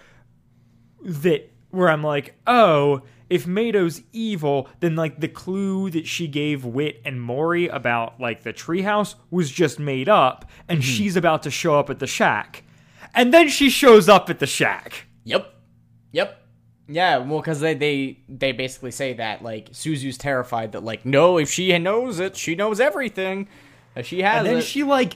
[1.04, 6.66] that where I'm like, oh, if Meido's evil, then like the clue that she gave
[6.66, 10.92] Whit and Morrie about like the treehouse was just made up, and Mm-hmm.
[10.92, 12.64] she's about to show up at the shack.
[13.16, 15.08] And then she shows up at the shack.
[15.26, 15.54] Yep.
[16.12, 16.38] Yep.
[16.88, 21.38] Yeah, well, because they, they they basically say that like Suzu's terrified that like no,
[21.38, 23.48] if she knows it, she knows everything.
[23.96, 24.64] If she has And then it.
[24.64, 25.14] she like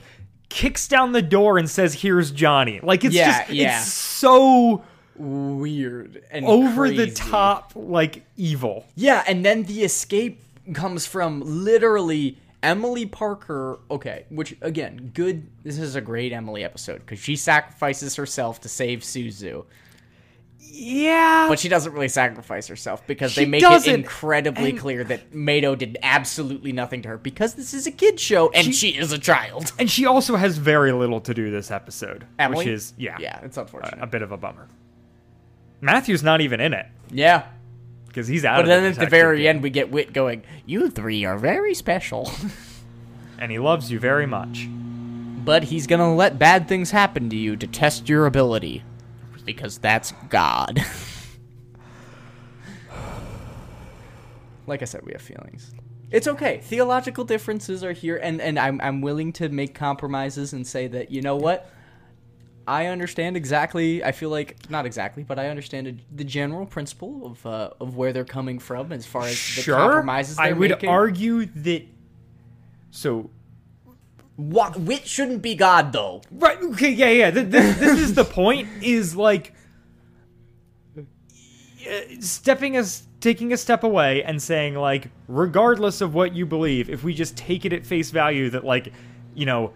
[0.48, 3.80] kicks down the door and says, "Here's Johnny." Like it's Yeah, just yeah.
[3.80, 4.84] it's so
[5.18, 8.86] weird and over the top like evil.
[8.94, 10.42] Yeah, and then the escape
[10.74, 13.78] comes from literally Emily Parker.
[13.90, 15.46] Okay, which again, good.
[15.62, 19.64] This is a great Emily episode because she sacrifices herself to save Suzu,
[20.58, 21.46] Yeah.
[21.48, 25.32] but she doesn't really sacrifice herself because She they make it incredibly and- clear that
[25.32, 29.12] Meido did absolutely nothing to her because this is a kid show and she, is
[29.12, 29.72] a child.
[29.78, 32.58] And she also has very little to do this episode, Emily?
[32.64, 34.02] which is yeah, Yeah, it's a, unfortunate.
[34.02, 34.66] a bit of a bummer.
[35.80, 37.46] Matthew's not even in it yeah.
[38.06, 38.58] because he's out.
[38.58, 39.48] But then the at the very game.
[39.56, 42.30] end, we get Whit going, You three are very special.
[43.38, 44.68] and he loves you very much.
[45.44, 48.82] but he's gonna let bad things happen to you to test your ability.
[49.44, 50.80] Because that's God.
[54.66, 55.72] like I said, we have feelings.
[56.10, 56.58] It's okay.
[56.62, 61.10] Theological differences are here, and, and I'm, I'm willing to make compromises and say that,
[61.10, 61.70] you know what?
[62.68, 64.02] I understand exactly.
[64.02, 68.12] I feel like not exactly, but I understand the general principle of uh, of where
[68.12, 70.88] they're coming from as far as the Sure, compromises they're I would making.
[70.88, 71.84] argue that.
[72.90, 73.30] So
[74.36, 76.22] What Whit shouldn't be God, though.
[76.30, 77.30] right, okay, yeah, yeah.
[77.30, 78.68] Th- this, this is the point.
[78.82, 79.52] Is like
[80.98, 86.90] uh, stepping us taking a step away and saying like regardless of what you believe
[86.90, 88.92] if we just take it at face value that like
[89.34, 89.72] you know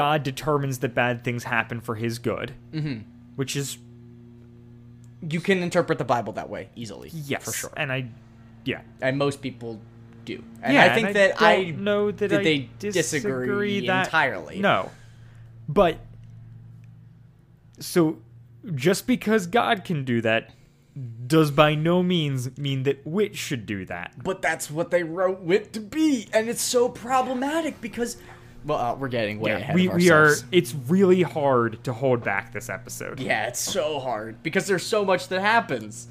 [0.00, 2.98] god determines that bad things happen for his good mm-hmm.
[3.40, 3.78] which is
[5.36, 7.08] You can interpret the Bible that way easily.
[7.32, 7.72] yes for sure.
[7.76, 8.00] and i
[8.64, 9.80] yeah and most people
[10.24, 10.36] do.
[10.62, 13.86] And yeah I think and that don't I know that, that I they disagree, disagree
[13.86, 14.58] that, entirely.
[14.70, 14.90] no
[15.80, 15.94] but
[17.80, 18.18] so
[18.74, 20.50] just because god can do that
[21.26, 25.40] does by no means mean that Whit should do that But that's what they wrote
[25.40, 28.16] Whit to be, and it's so problematic because,
[28.68, 32.52] well, uh, we're getting way ahead we, we are it's really hard to hold back
[32.52, 36.08] this episode Yeah, it's so hard because there's so much that happens.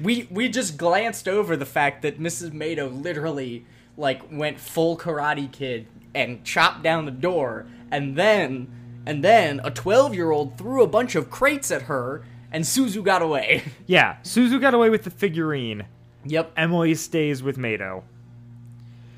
[0.00, 2.50] We we just glanced over the fact that Mrs.
[2.50, 3.64] Meido literally
[3.96, 8.68] like went full Karate Kid and chopped down the door, and then
[9.06, 13.04] and then a 12 year old threw a bunch of crates at her, and Suzu
[13.04, 13.62] got away.
[13.86, 15.86] yeah suzu got away with the figurine
[16.24, 16.52] yep.
[16.56, 18.02] emily stays with meido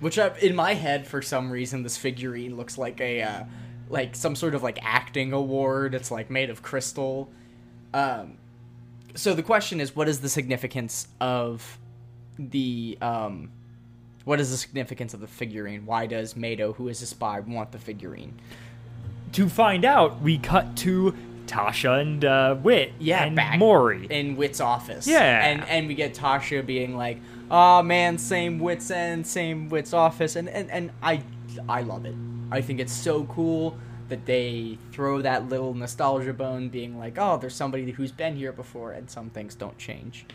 [0.02, 3.44] Which I, in my head, for some reason, this figurine looks like a uh,
[3.88, 5.94] like some sort of like acting award.
[5.94, 7.30] It's like made of crystal.
[7.94, 8.36] Um,
[9.14, 11.78] so the question is, what is the significance of
[12.38, 13.50] the um,
[14.24, 15.86] what is the significance of the figurine?
[15.86, 18.40] Why does Meido, who is a spy, want the figurine?
[19.32, 21.14] to find out, we cut to
[21.52, 24.10] Tasha and uh, Whit Yeah, and back Morrie.
[24.10, 25.06] in Whit's office.
[25.06, 25.44] Yeah.
[25.46, 27.18] and and we get Tasha being like,
[27.50, 31.22] "Oh man, same Whit's end, same Whit's office," and and and I
[31.68, 32.14] I love it.
[32.50, 33.76] I think it's so cool
[34.08, 38.52] that they throw that little nostalgia bone, being like, "Oh, there's somebody who's been here
[38.52, 40.26] before," and some things don't change.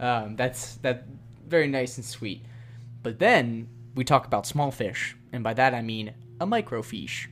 [0.00, 1.04] Um, that's that
[1.46, 2.44] very nice and sweet.
[3.02, 7.26] But then we talk about small fish, and by that I mean a microfiche.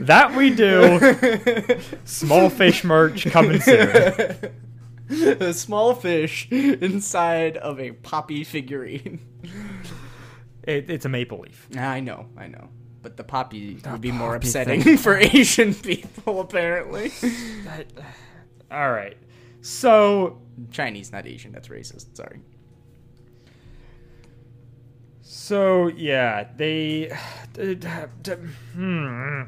[0.00, 1.80] That we do.
[2.04, 3.88] Small fish merch coming soon.
[5.10, 9.20] a small fish inside of a poppy figurine.
[10.62, 11.68] It, it's a maple leaf.
[11.76, 12.68] Ah, I know, I know.
[13.02, 14.96] But the poppy would be more upsetting thing.
[14.96, 17.08] for Asian people, apparently.
[17.64, 17.86] That-
[18.70, 19.16] all right.
[19.60, 21.52] So Chinese, not Asian.
[21.52, 22.16] That's racist.
[22.16, 22.40] Sorry.
[25.28, 27.10] So yeah, they.
[28.74, 29.42] Hmm.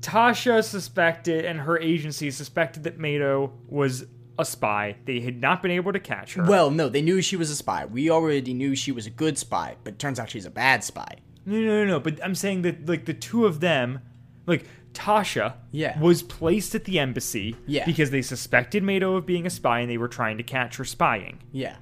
[0.00, 4.06] Tasha suspected, and her agency suspected that Meido was
[4.38, 4.96] a spy.
[5.04, 6.44] They had not been able to catch her.
[6.44, 7.86] Well, no, they knew she was a spy.
[7.86, 11.16] We already knew she was a good spy, but turns out she's a bad spy.
[11.44, 12.00] no, no, no, no.
[12.00, 14.00] But I'm saying that like the two of them,
[14.46, 15.98] like Tasha, Yeah.
[15.98, 17.84] was placed at the embassy, Yeah.
[17.86, 20.84] because they suspected Meido of being a spy, and they were trying to catch her
[20.84, 21.38] spying.
[21.50, 21.76] Yeah.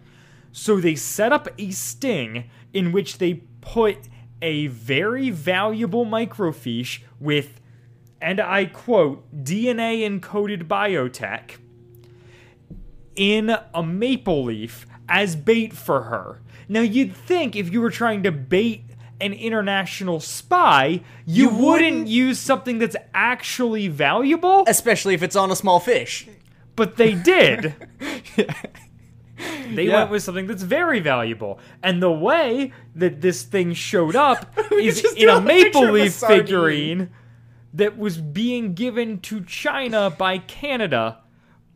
[0.53, 3.97] So they set up a sting in which they put
[4.43, 7.61] a very valuable microfiche with,
[8.21, 11.53] and I quote, DNA encoded biotech
[13.17, 16.41] in a maple leaf as bait for her.
[16.69, 18.83] Now you'd think if you were trying to bait
[19.21, 25.37] an international spy, you, You wouldn't, wouldn't- use something that's actually valuable, Especially if it's
[25.37, 26.27] on a small fish.
[26.77, 27.75] but they did.
[29.73, 30.01] They Yeah.
[30.01, 31.59] went with something that's very valuable.
[31.83, 37.11] And the way that this thing showed up is in a maple leaf figurine
[37.73, 41.19] that was being given to China by Canada.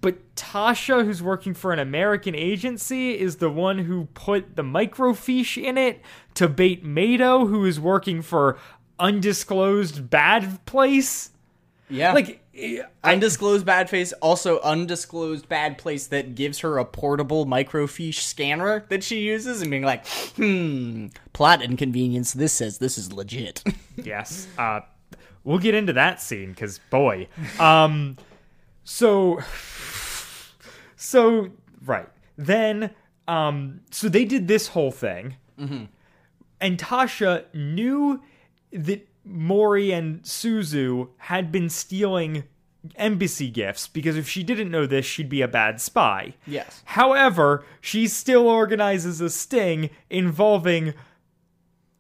[0.01, 5.61] But Tasha, who's working for an American agency, is the one who put the microfiche
[5.61, 6.01] in it
[6.35, 8.57] to bait Meido, who is working for
[9.01, 11.31] undisclosed bad place.
[11.91, 12.13] Yeah.
[12.13, 12.43] Like,
[13.05, 19.03] undisclosed bad face, also undisclosed bad place that gives her a portable microfiche scanner that
[19.05, 22.33] she uses and being like, hmm, plot inconvenience.
[22.33, 23.63] This says this is legit.
[24.05, 24.47] Yes.
[24.57, 24.81] Uh,
[25.43, 27.27] we'll get into that scene because boy.
[27.59, 28.17] Um,
[28.85, 29.41] so,
[30.97, 31.49] so
[31.85, 32.91] right then.
[33.27, 35.35] Um, so they did this whole thing,
[36.61, 38.23] and Tasha knew
[38.73, 42.45] that Morrie and Suzu had been stealing
[42.97, 46.35] embassy gifts because if she didn't know this, she'd be a bad spy.
[46.47, 46.83] Yes.
[46.87, 50.95] However, she still organizes a sting involving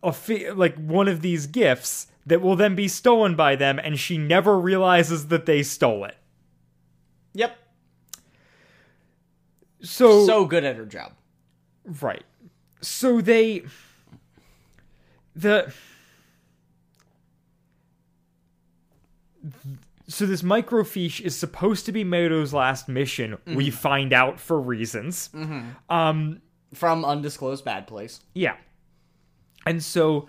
[0.02, 3.98] a fi- like one of these gifts that will then be stolen by them, and
[3.98, 6.14] she never realizes that they stole it.
[7.34, 7.56] yep.
[9.80, 11.12] So, So good at her job.
[12.02, 12.24] right,
[12.80, 13.62] so they
[15.36, 15.72] the
[20.06, 23.38] so this microfiche is supposed to be Meido's last mission.
[23.46, 23.76] We mm-hmm.
[23.76, 25.30] find out for reasons.
[25.34, 25.94] Mm-hmm.
[25.94, 26.40] Um,
[26.74, 28.20] From undisclosed bad place.
[28.34, 28.56] Yeah.
[29.66, 30.28] And so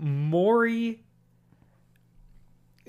[0.00, 1.00] Morrie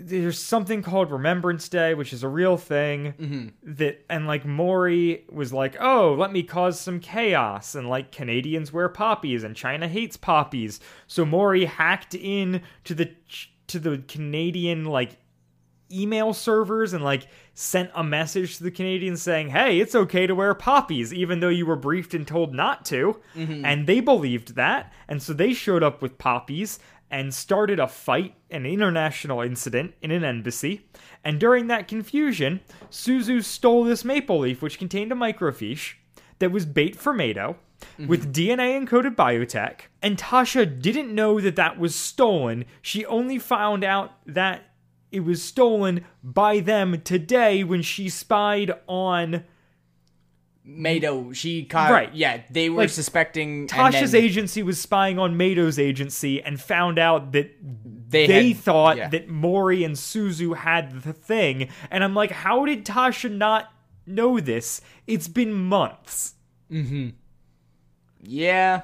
[0.02, 3.14] there's something called Remembrance Day, which is a real thing.
[3.20, 3.74] Mm-hmm.
[3.76, 8.72] That and like Morrie was like, "Oh, let me cause some chaos." And like Canadians
[8.72, 10.80] wear poppies, and China hates poppies.
[11.08, 13.12] So Morrie hacked in to the
[13.68, 15.18] to the Canadian like
[15.92, 20.36] email servers and like sent a message to the Canadians saying, "Hey, it's okay to
[20.36, 23.66] wear poppies even though you were briefed and told not to." Mm-hmm.
[23.66, 26.80] And they believed that, and so they showed up with poppies
[27.12, 30.88] and started a fight, an international incident in an embassy.
[31.24, 35.96] And during that confusion, Suzu stole this maple leaf which contained a microfiche
[36.40, 38.08] that was bait for Meido mm-hmm.
[38.08, 39.82] with DNA encoded biotech.
[40.02, 42.66] And Tasha didn't know that that was stolen.
[42.82, 44.69] She only found out that
[45.12, 49.44] it was stolen by them today when she spied on
[50.68, 51.90] Meido, she caught.
[51.92, 52.14] Right.
[52.14, 53.68] Yeah, they were Like, suspecting.
[53.68, 57.56] Tasha's then agency was spying on Meido's agency and found out that
[58.10, 59.10] They, they, had- thought yeah.
[59.10, 61.70] that Morrie and Suzu had the thing.
[61.90, 63.72] And I'm like, how did Tasha not
[64.06, 64.82] know this?
[65.08, 66.36] It's been months.
[66.72, 67.10] Mm hmm.
[68.22, 68.82] Yeah.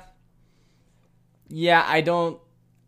[1.49, 2.39] Yeah, I don't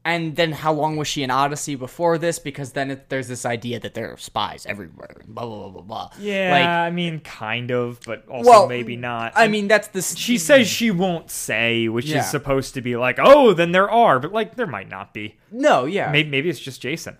[0.07, 2.39] and then how long was she in Odyssey before this?
[2.39, 5.21] Because then it, there's this idea that there are spies everywhere.
[5.27, 6.09] Blah blah blah blah blah.
[6.19, 9.33] Yeah, Like, I mean, kind of, but also well, maybe not.
[9.35, 12.19] I mean, that's the she says she won't say, which Yeah.
[12.19, 15.35] is supposed to be like, oh, then there are, but like there might not be.
[15.51, 16.11] no, yeah.
[16.11, 17.17] Maybe, maybe it's just Jason.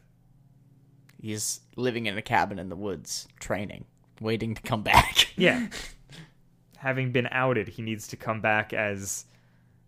[1.21, 3.85] He's living in a cabin in the woods, training,
[4.21, 5.27] waiting to come back.
[5.39, 5.67] Yeah.
[6.77, 9.25] Having been outed, he needs to come back as,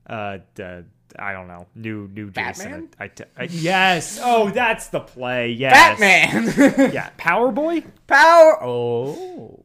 [0.08, 0.84] uh, d-
[1.17, 2.72] I don't know, new new Jason.
[2.72, 2.89] Batman?
[3.00, 3.04] I,
[3.41, 4.19] I, I- yes.
[4.22, 5.52] Oh, that's the play.
[5.52, 6.00] Yes.
[6.00, 7.10] Batman, Yeah.
[7.17, 7.84] Power Boy.
[8.08, 8.63] power.
[8.63, 9.63] Oh,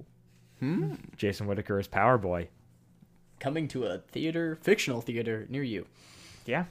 [0.61, 0.95] Hmm.
[1.17, 2.49] Jason Whittaker is Power Boy.
[3.41, 5.87] coming to a theater, fictional theater near you.
[6.47, 6.65] Yeah.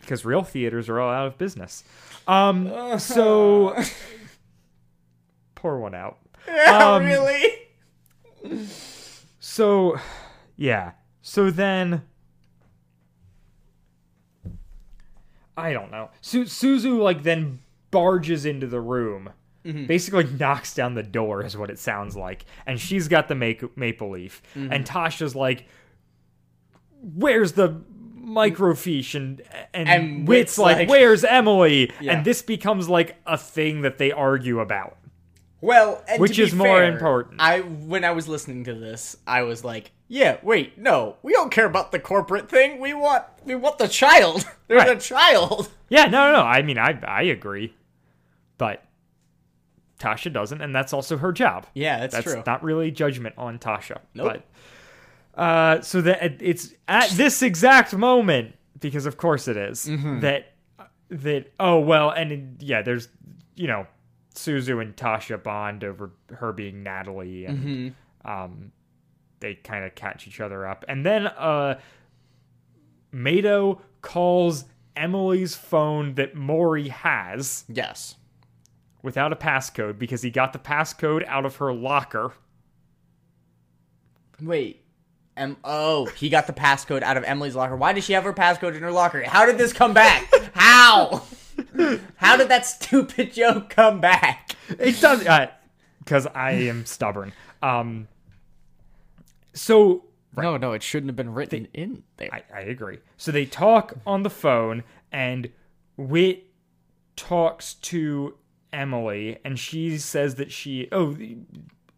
[0.00, 1.82] Because real theaters are all out of business.
[2.28, 2.70] Um.
[2.98, 3.74] So.
[5.54, 6.18] pour one out.
[6.68, 7.44] Um, really?
[9.40, 9.96] So,
[10.56, 10.92] yeah.
[11.22, 12.02] So then,
[15.56, 16.10] I don't know.
[16.20, 19.30] Su- Suzu like then barges into the room,
[19.64, 19.86] mm-hmm.
[19.86, 23.68] basically knocks down the door, is what it sounds like, and she's got the ma-
[23.74, 24.72] maple leaf, mm-hmm.
[24.72, 25.66] and Tasha's like,
[27.00, 27.80] "Where's the?"
[28.26, 29.40] Microfiche and
[29.72, 31.92] and, And Whit's like, like- where's Emily?
[32.00, 32.14] Yeah.
[32.14, 34.98] And this becomes like a thing that they argue about.
[35.60, 37.40] Well, and Which is more important.
[37.40, 41.50] I when I was listening to this, I was like, "Yeah, wait, no, we don't
[41.50, 42.80] care about the corporate thing.
[42.80, 44.46] We want we want the child.
[44.68, 44.96] There's Right.
[44.96, 46.42] a child." Yeah, no, no, no.
[46.42, 47.74] I mean, I I agree,
[48.58, 48.82] but
[49.98, 51.66] Tasha doesn't, and that's also her job.
[51.74, 52.42] Yeah, that's, that's true.
[52.46, 53.98] not really judgment on Tasha.
[54.14, 54.42] Nope.
[55.34, 60.20] But uh, so that it's at this exact moment, because of course it is, Mm-hmm.
[60.20, 60.52] that
[61.08, 63.08] that oh well, and it- yeah, there's
[63.54, 63.86] you know
[64.34, 67.58] Suzu and Tasha bond over her being Natalie, and
[68.24, 68.30] Mm-hmm.
[68.30, 68.72] um,
[69.40, 71.78] they kind of catch each other up, and then uh,
[73.12, 78.16] Meido calls Emily's phone that Morrie has yes.
[79.02, 82.32] without a passcode because he got the passcode out of her locker.
[84.40, 84.82] Wait.
[85.38, 87.76] Um, oh, he got the passcode out of Emily's locker.
[87.76, 89.22] Why did she have her passcode in her locker?
[89.22, 90.32] How did this come back?
[90.54, 91.22] How?
[92.16, 94.56] How did that stupid joke come back?
[94.68, 95.26] It does
[95.98, 97.32] because I am stubborn.
[97.62, 98.08] Um,
[99.56, 100.04] so
[100.36, 102.28] No, no, it shouldn't have been written in there.
[102.32, 102.98] I, I agree.
[103.16, 105.50] So they talk on the phone, and
[105.96, 106.44] Whit
[107.16, 108.36] talks to
[108.72, 111.16] Emily, and she says that she oh,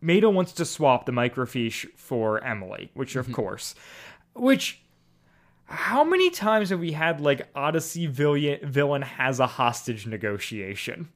[0.02, 3.34] Meido wants to swap the microfiche for Emily, which of mm-hmm.
[3.34, 3.74] course,
[4.34, 4.82] which.
[5.70, 11.10] How many times have we had like Odyssey villain villain has a hostage negotiation?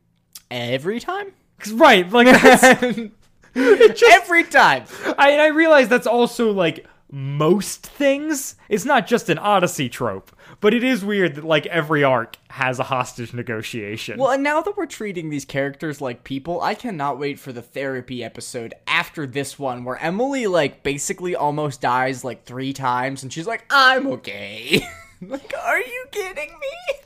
[0.50, 1.32] Every time,
[1.72, 2.26] right, like
[3.54, 4.84] that's, Every time.
[5.18, 8.56] I I realize that's also like most things.
[8.70, 12.78] It's not just an Odyssey trope, but it is weird that like every arc has
[12.78, 14.18] a hostage negotiation.
[14.18, 17.60] Well, and now that we're treating these characters like people, I cannot wait for the
[17.60, 23.32] therapy episode after this one where Emily like basically almost dies like 3 times and
[23.32, 24.86] she's like, "I'm okay."
[25.20, 26.96] like, are you kidding me?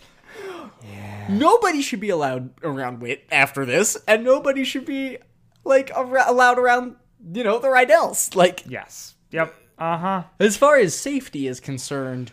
[1.29, 5.19] Nobody should be allowed around Whit after this, and nobody should be
[5.67, 6.97] like ar- allowed around,
[7.33, 8.35] you know, the Rydels.
[8.35, 9.15] Like, yes.
[9.31, 9.55] Yep.
[9.79, 10.23] Uh huh.
[10.41, 12.33] as far as safety is concerned,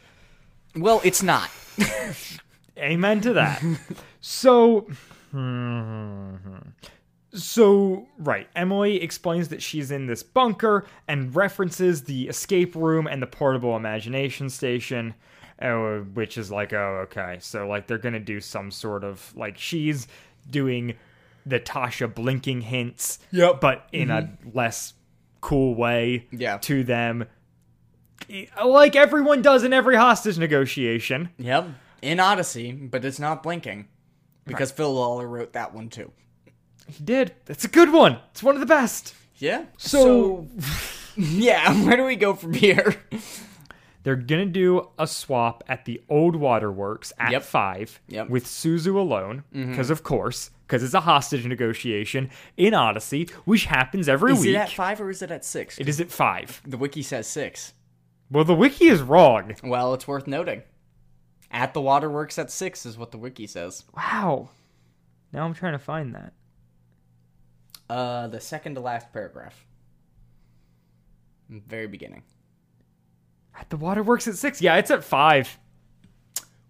[0.76, 1.50] well, it's not.
[2.78, 3.62] Amen to that.
[4.22, 4.88] so,
[7.34, 8.48] so right.
[8.56, 13.76] Emily explains that she's in this bunker and references the escape room and the portable
[13.76, 15.14] imagination station,
[15.62, 17.38] uh, which is like, oh, okay.
[17.42, 20.08] So like they're gonna do some sort of like she's
[20.50, 20.96] doing
[21.46, 23.62] the Tasha blinking hints, Yep.
[23.62, 24.58] but in a mm-hmm.
[24.58, 24.94] less
[25.42, 26.58] cool way Yeah.
[26.60, 27.26] to them.
[28.64, 31.30] Like everyone does in every hostage negotiation.
[31.38, 31.68] Yep.
[32.02, 33.88] In Odyssey, but it's not blinking.
[34.46, 36.12] Because Phil Lollar wrote that one too.
[36.88, 37.34] He did.
[37.46, 38.20] That's a good one.
[38.32, 39.16] It's one of the best.
[39.38, 39.66] Yeah.
[39.78, 40.48] So-
[41.18, 42.96] yeah, where do we go from here?
[44.04, 47.44] They're gonna do a swap at the old waterworks at Yep.
[47.44, 48.30] five Yep.
[48.30, 54.10] with Suzu alone, because of course, because it's a hostage negotiation in Odyssey, which happens
[54.10, 54.50] every Is week.
[54.50, 55.80] it at five or is it at six?
[55.80, 56.62] it is at five.
[56.66, 57.74] the wiki says six.
[58.30, 59.56] Well, the wiki is wrong.
[59.64, 60.64] Well, it's worth noting.
[61.52, 63.84] At the waterworks at six is what the wiki says.
[63.96, 64.50] Wow.
[65.32, 66.34] Now I'm trying to find that.
[67.90, 69.66] Uh, the second to last paragraph.
[71.50, 72.24] Very beginning.
[73.70, 74.62] The waterworks at six.
[74.62, 75.58] Yeah, it's at five.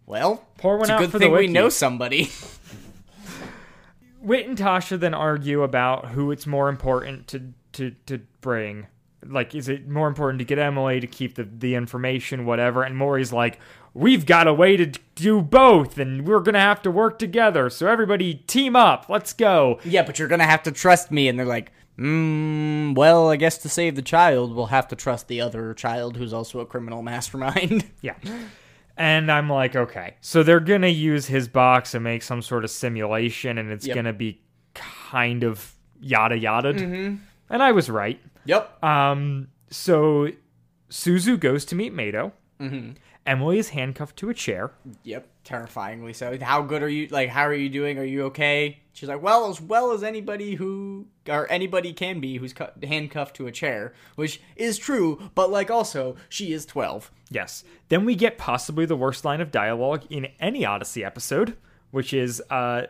[0.05, 2.29] Well, Pour one it's a out good for thing the we know somebody.
[4.21, 8.87] Whit and Tasha then argue about who it's more important to to to bring.
[9.25, 12.83] Like, is it more important to get Emily to keep the the information, whatever?
[12.83, 13.59] And Morrie's like,
[13.93, 17.69] we've got a way to do both and we're going to have to work together.
[17.69, 19.05] So everybody team up.
[19.09, 19.79] Let's go.
[19.85, 21.27] Yeah, but you're gonna have to trust me.
[21.27, 25.27] And they're like, mm, well, I guess to save the child, we'll have to trust
[25.27, 27.85] the other child who's also a criminal mastermind.
[28.01, 28.15] Yeah.
[28.95, 30.15] And I'm like, okay.
[30.21, 33.87] So they're going to use his box and make some sort of simulation and it's
[33.87, 33.93] Yep.
[33.95, 34.41] going to be
[34.75, 36.69] kind of yada yada.
[37.49, 38.19] And I was right.
[38.45, 38.83] yep.
[38.83, 40.29] Um, so
[40.89, 42.31] Suzu goes to meet Meido.
[43.25, 44.71] Emily is handcuffed to a chair.
[45.03, 45.27] Yep.
[45.43, 46.37] Terrifyingly so.
[46.41, 47.07] How good are you?
[47.07, 47.97] Like, how are you doing?
[47.97, 48.79] Are you okay?
[48.93, 53.35] She's like, well, as well as anybody who, or anybody can be who's cu- handcuffed
[53.37, 57.11] to a chair, which is true, but like also, she is 12.
[57.29, 57.63] Yes.
[57.89, 61.57] Then we get possibly the worst line of dialogue in any Odyssey episode,
[61.91, 62.83] which is uh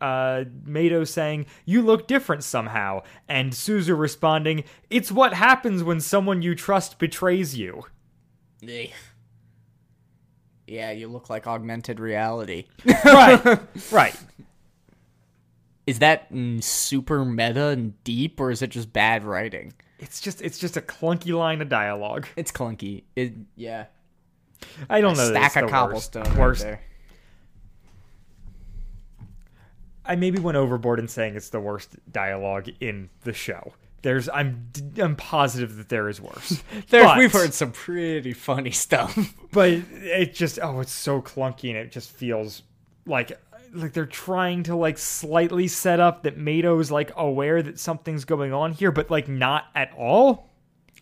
[0.00, 6.42] uh Meido saying, You look different somehow, and Suzu responding, It's what happens when someone
[6.42, 7.84] you trust betrays you.
[8.62, 8.90] Ugh.
[10.68, 12.66] Yeah, you look like augmented reality.
[13.04, 13.58] right.
[13.92, 14.16] Right.
[15.86, 19.72] Is that mm, super meta and deep, or is it just bad writing?
[19.98, 22.26] It's just it's just a clunky line of dialogue.
[22.36, 23.04] It's clunky.
[23.16, 23.86] It yeah.
[24.90, 25.30] I don't know.
[25.30, 26.36] Stack of cobblestone Worst.
[26.36, 26.62] right worst.
[26.62, 26.80] there.
[30.04, 33.72] I maybe went overboard in saying it's the worst dialogue in the show.
[34.02, 34.68] There's I'm
[34.98, 36.62] I'm positive that there is worse.
[36.88, 39.34] There's, But- we've heard some pretty funny stuff.
[39.52, 42.62] but it just oh it's so clunky and it just feels
[43.06, 43.38] like
[43.72, 48.52] like they're trying to like slightly set up that Meido's like aware that something's going
[48.52, 50.48] on here but like not at all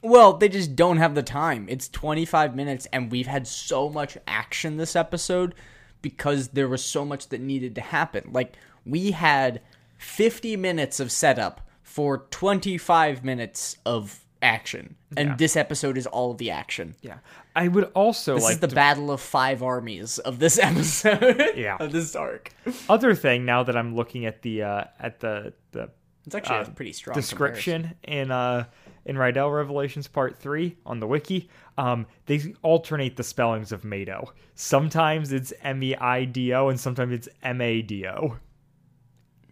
[0.02, 1.66] well, they just don't have the time.
[1.68, 5.54] It's 25 minutes, and we've had so much action this episode
[6.02, 8.30] because there was so much that needed to happen.
[8.32, 9.62] Like, we had
[9.98, 14.96] 50 minutes of setup for 25 minutes of action.
[15.16, 15.36] And Yeah.
[15.36, 16.94] this episode is all of the action.
[17.00, 17.18] yeah
[17.56, 21.52] I would also This like is the to- battle of five armies of this episode.
[21.56, 21.78] Yeah.
[21.80, 22.52] Of this arc.
[22.88, 25.88] other thing now that I'm looking at the uh at the the
[26.26, 28.64] It's actually uh, a pretty strong description in uh
[29.06, 34.30] in Rydell Revelations Part 3 on the wiki, um, they alternate the spellings of Meido.
[34.56, 38.36] Sometimes it's M E I D O and sometimes it's M A D O.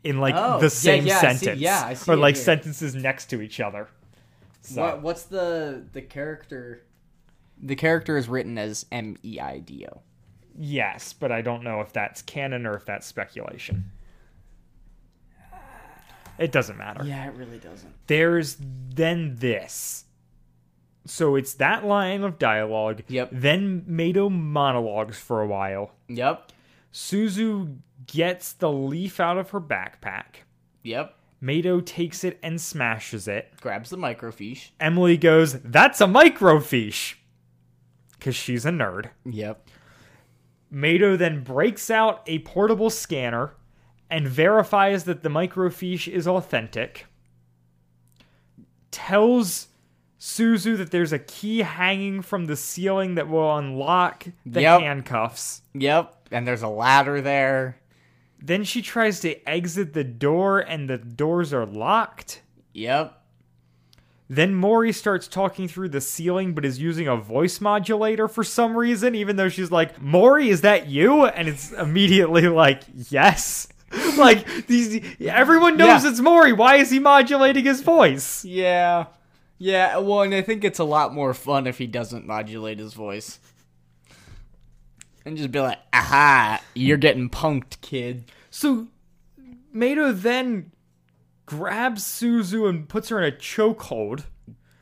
[0.05, 1.61] In like Oh, the yeah, same yeah, see- sentence.
[1.61, 3.89] yeah, I see or like sentences next to each other.
[4.61, 6.83] So What, what's the the character?
[7.63, 10.03] The character is written as M E I D O.
[10.57, 13.91] yes, but I don't know if that's canon or if that's speculation.
[16.39, 17.05] It doesn't matter.
[17.05, 17.95] Yeah, it really doesn't.
[18.09, 20.05] there's then this.
[21.07, 23.03] So it's that line of dialogue.
[23.09, 23.29] Yep.
[23.33, 25.93] Then Meido monologues for a while.
[26.09, 26.51] Yep.
[26.93, 27.77] Suzu
[28.07, 30.43] gets the leaf out of her backpack.
[30.83, 31.15] Yep.
[31.43, 33.53] Meido takes it and smashes it.
[33.61, 34.71] Grabs the microfiche.
[34.81, 37.15] Emily goes, That's a microfiche.
[38.13, 39.11] Because she's a nerd.
[39.27, 39.69] Yep.
[40.73, 43.55] Meido then breaks out a portable scanner
[44.11, 47.07] and verifies that the microfiche is authentic.
[48.91, 49.69] Tells
[50.19, 54.81] Suzu that there's a key hanging from the ceiling that will unlock the Yep.
[54.81, 55.63] handcuffs.
[55.75, 56.29] Yep.
[56.31, 57.77] And there's a ladder there.
[58.47, 62.43] Then she tries to exit the door and the doors are locked.
[62.75, 63.19] Yep.
[64.29, 68.77] Then Morrie starts talking through the ceiling but is using a voice modulator for some
[68.77, 71.25] reason, even though she's like, Morrie, is that you?
[71.25, 73.67] And it's immediately like, yes.
[74.19, 76.11] like these everyone knows Yeah.
[76.11, 76.55] it's Morrie.
[76.57, 78.45] Why is he modulating his voice?
[78.45, 79.07] Yeah.
[79.57, 79.99] Yeah.
[79.99, 83.39] Well, and I think it's a lot more fun if he doesn't modulate his voice.
[85.25, 88.25] And just be like, aha, you're getting punked, kid.
[88.51, 88.89] So
[89.75, 90.71] Meido then
[91.47, 94.25] grabs Suzu and puts her in a chokehold.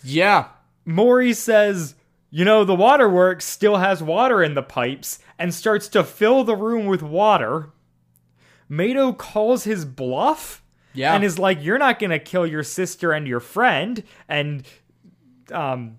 [0.02, 0.48] Yeah.
[0.86, 1.94] Morrie says,
[2.30, 6.56] You know, the waterworks still has water in the pipes and starts to fill the
[6.56, 7.70] room with water.
[8.70, 10.62] Meido calls his bluff
[10.92, 11.14] Yeah.
[11.14, 14.02] and is like, You're not going to kill your sister and your friend.
[14.28, 14.64] And,
[15.52, 15.98] um,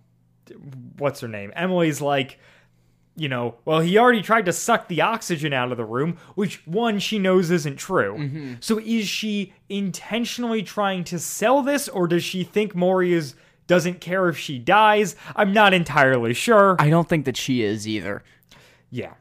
[0.98, 1.54] what's her name?
[1.56, 2.39] Emily's like,
[3.16, 6.66] you know, well, he already tried to suck the oxygen out of the room, which
[6.66, 8.57] one she knows isn't true.
[8.59, 13.36] So is she intentionally trying to sell this, or does she think Morrie is
[13.68, 15.16] doesn't care if she dies?
[15.36, 16.76] I'm not entirely sure.
[16.80, 18.24] I don't think that she is either.
[18.89, 19.14] yeah.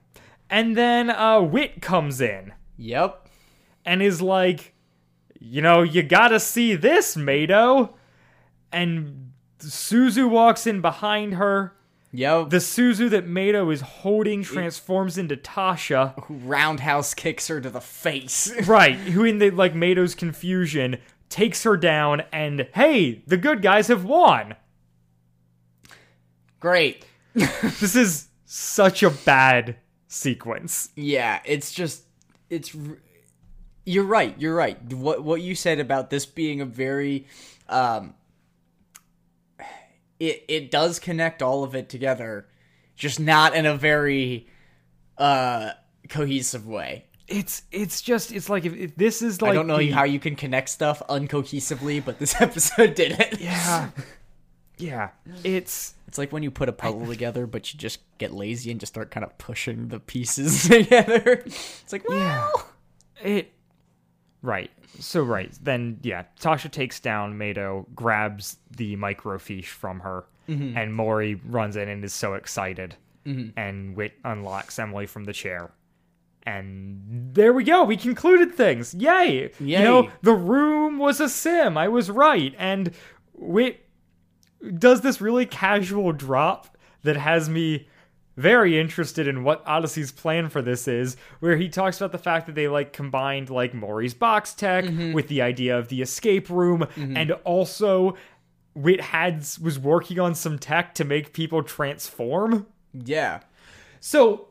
[0.50, 3.28] And then uh Whit comes in Yep.
[3.86, 4.74] and is like,
[5.38, 7.94] you know, you gotta see this, Meido.
[8.70, 11.74] And Suzu walks in behind her.
[12.14, 12.50] Yep.
[12.50, 16.22] The Suzu that Meido is holding transforms into Tasha.
[16.24, 18.52] who roundhouse kicks her to the face.
[18.66, 20.98] Right, who in the like Meido's confusion
[21.30, 24.56] takes her down and hey, the good guys have won.
[26.60, 27.04] Great.
[27.34, 29.76] This is such a bad
[30.08, 30.90] sequence.
[30.94, 32.02] Yeah, it's just
[32.50, 32.76] it's
[33.84, 34.78] you're right, you're right.
[34.92, 37.26] What what you said about this being a very
[37.70, 38.14] um
[40.22, 42.46] it it does connect all of it together,
[42.96, 44.46] just not in a very
[45.18, 45.70] uh
[46.08, 47.06] cohesive way.
[47.28, 50.04] It's it's just it's like if, if this is like I don't know the- how
[50.04, 53.40] you can connect stuff uncohesively, but this episode did it.
[53.40, 53.90] yeah
[54.78, 55.10] yeah
[55.44, 58.78] it's It's like when you put a puzzle together, but you just get lazy and
[58.80, 61.42] just start kind of pushing the pieces together.
[61.46, 62.68] It's like, well,
[63.22, 63.52] it
[64.42, 64.70] right.
[64.98, 65.52] So right.
[65.62, 70.76] Then yeah tasha takes down Meido, grabs the microfiche from her mm-hmm.
[70.76, 72.96] and morrie runs in and is so excited.
[73.26, 73.58] Mm-hmm.
[73.58, 75.70] And whit unlocks emily from the chair.
[76.44, 77.84] And there we go.
[77.84, 78.94] We concluded things.
[78.94, 79.52] Yay.
[79.60, 80.10] You know Yay.
[80.22, 81.78] the room was a sim.
[81.78, 82.54] I was right.
[82.58, 82.92] And
[83.32, 83.86] whit
[84.78, 87.88] does this really casual drop that has me
[88.36, 92.46] very interested in what Odyssey's plan for this is, where he talks about the fact
[92.46, 96.86] that they like combined like Morrie's box tech with the idea of the escape room,
[96.96, 98.16] and also
[98.74, 102.66] Whit had was working on some tech to make people transform.
[102.92, 103.40] yeah,
[104.00, 104.48] So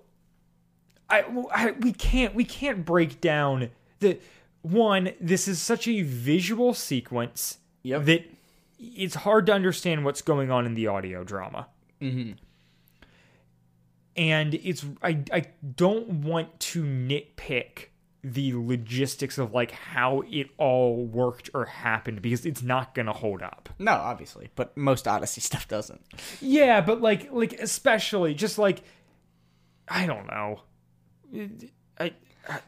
[1.09, 1.23] I,
[1.53, 3.69] I we can't we can't break down
[3.99, 4.19] the
[4.61, 8.05] one this is such a visual sequence Yep.
[8.05, 8.31] that
[8.79, 11.67] it's hard to understand what's going on in the audio drama.
[11.99, 12.33] Mm-hmm.
[14.15, 15.45] And it's I I
[15.75, 17.87] don't want to nitpick
[18.23, 23.41] the logistics of like how it all worked or happened because it's not gonna hold
[23.41, 23.69] up.
[23.79, 26.01] no, obviously, but most Odyssey stuff doesn't.
[26.39, 28.83] Yeah, but like like especially just like
[29.87, 30.61] I don't know.
[31.99, 32.13] I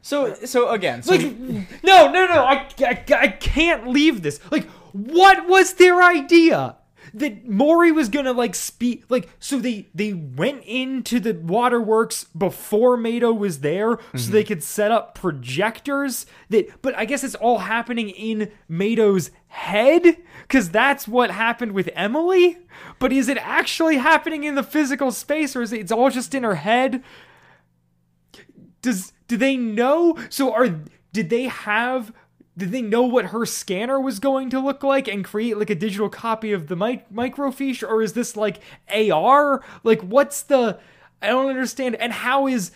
[0.01, 1.37] So, so again, so like
[1.83, 6.77] no no no I, I, I can't leave this like what was their idea
[7.13, 12.97] that Morrie was gonna like speak like so they they went into the waterworks before
[12.97, 14.31] Meido was there so mm-hmm.
[14.31, 20.17] they could set up projectors that but I guess it's all happening in Meido's head
[20.41, 22.57] because that's what happened with Emily?
[22.97, 26.33] But is it actually happening in the physical space or is it it's all just
[26.33, 27.03] in her head?
[28.81, 30.17] Does do they know?
[30.29, 32.11] So are did they have
[32.57, 35.75] did they know what her scanner was going to look like and create like a
[35.75, 37.87] digital copy of the mic- microfiche?
[37.87, 38.59] Or is this like
[38.93, 40.79] AR like what's the
[41.21, 41.95] I don't understand.
[41.95, 42.71] And how is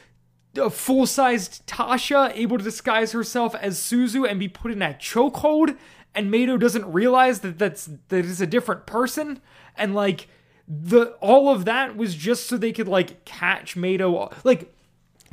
[0.55, 5.77] a full-sized Tasha able to disguise herself as Suzu and be put in that chokehold?
[6.15, 9.39] And Meido doesn't realize that that's that is a different person?
[9.75, 10.27] And like
[10.67, 14.73] the all of that was just so they could like catch Meido like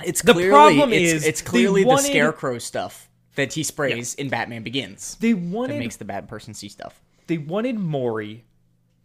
[0.04, 4.14] it's the clearly problem it's, is it's clearly the wanted- scarecrow stuff that he sprays
[4.14, 7.00] in Batman Begins they that wanted makes the bad person see stuff.
[7.26, 8.42] they wanted Morrie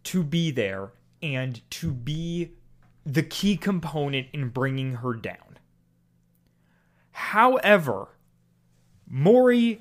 [0.04, 2.52] to be there and to be
[3.04, 5.58] the key component in bringing her down.
[7.12, 8.08] However,
[9.12, 9.80] Morrie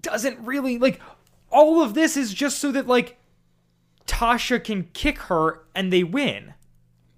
[0.00, 1.00] doesn't really like
[1.50, 3.18] all of this is just so that like
[4.06, 6.54] Tasha can kick her and they win.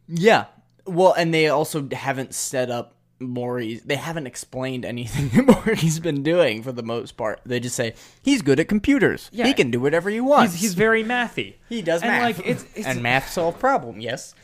[0.08, 0.46] Yeah.
[0.86, 3.82] Well, and they also haven't set up Morrie's.
[3.82, 7.40] They haven't explained anything that Morrie's been doing for the most part.
[7.46, 9.30] They just say he's good at computers.
[9.32, 9.46] Yeah.
[9.46, 10.52] He can do whatever he wants.
[10.54, 11.54] He's, he's very mathy.
[11.68, 12.22] he does and, math.
[12.22, 14.00] like, it's- it's- and math solve problem.
[14.00, 14.34] Yes.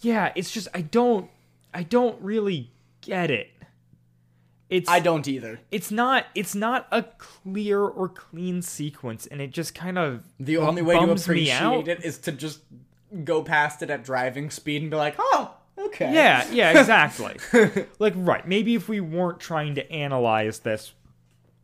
[0.00, 1.30] Yeah, it's just I don't
[1.74, 3.48] I don't really get it.
[4.68, 5.60] It's I don't either.
[5.70, 10.56] it's not it's not a clear or clean sequence and it just kind of The
[10.58, 11.72] only way to bums me out.
[11.80, 12.60] appreciate it is to just
[13.24, 16.12] go past it at driving speed and be like, oh, okay.
[16.12, 17.36] Yeah, yeah, exactly.
[17.98, 20.92] like right, maybe if we weren't trying to analyze this,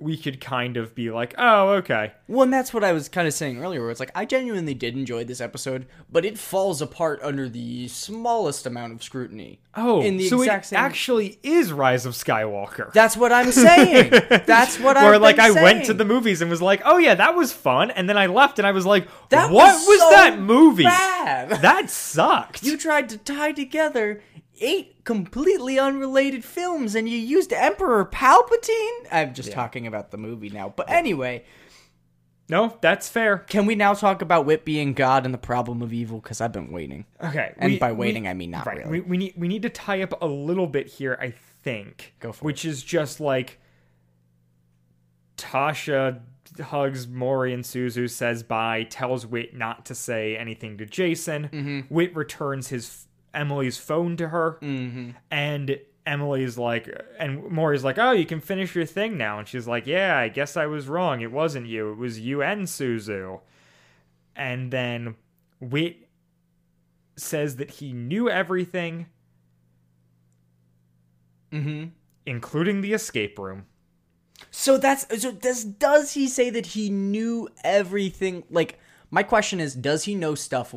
[0.02, 3.26] we could kind of be like, "Oh, okay." Well, and that's what I was kind
[3.28, 6.82] of saying earlier, where it's like I genuinely did enjoy this episode, but it falls
[6.82, 9.60] apart under the smallest amount of scrutiny.
[9.74, 10.78] Oh, in the so exact it same.
[10.80, 12.92] actually is Rise of Skywalker.
[12.92, 14.10] that's what I'm saying.
[14.46, 15.10] That's what I'm saying.
[15.10, 15.62] Where like I saying.
[15.64, 18.26] went to the movies and was like, "Oh yeah, that was fun," and then I
[18.26, 20.84] left and I was like, That "What was was, so that movie?
[20.84, 24.22] bad." That sucked." You tried to tie together
[24.62, 29.06] eight completely unrelated films and you used Emperor Palpatine?
[29.10, 30.72] I'm just talking about the movie now.
[30.74, 31.44] But anyway,
[32.48, 33.38] no, that's fair.
[33.38, 36.20] can we now talk about Whit being God and the problem of evil?
[36.20, 37.04] Because I've been waiting.
[37.22, 38.78] Okay, And we- by we- waiting, I mean not right.
[38.78, 38.90] really.
[38.90, 41.18] We, we need we need to tie up a little bit here.
[41.20, 42.14] I think.
[42.20, 43.58] Go for which is just like
[45.36, 46.20] Tasha
[46.60, 51.44] hugs Morrie and Suzu, says bye, tells Whit not to say anything to Jason.
[51.52, 51.80] Mm-hmm.
[51.94, 55.10] Whit returns his Emily's phone to her, Mm-hmm.
[55.30, 59.66] and Emily's like, and Morrie's like, "Oh, you can finish your thing now," and she's
[59.68, 61.20] like, "Yeah, I guess I was wrong.
[61.20, 61.92] It wasn't you.
[61.92, 63.40] It was you and Suzu."
[64.34, 65.14] And then
[65.60, 66.08] Whit
[67.16, 69.06] says that he knew everything,
[71.52, 71.88] Mm-hmm.
[72.26, 73.66] including the escape room.
[74.50, 78.44] So that's so does does he say that he knew everything?
[78.50, 78.78] Like
[79.10, 80.74] my question is, does he know stuff?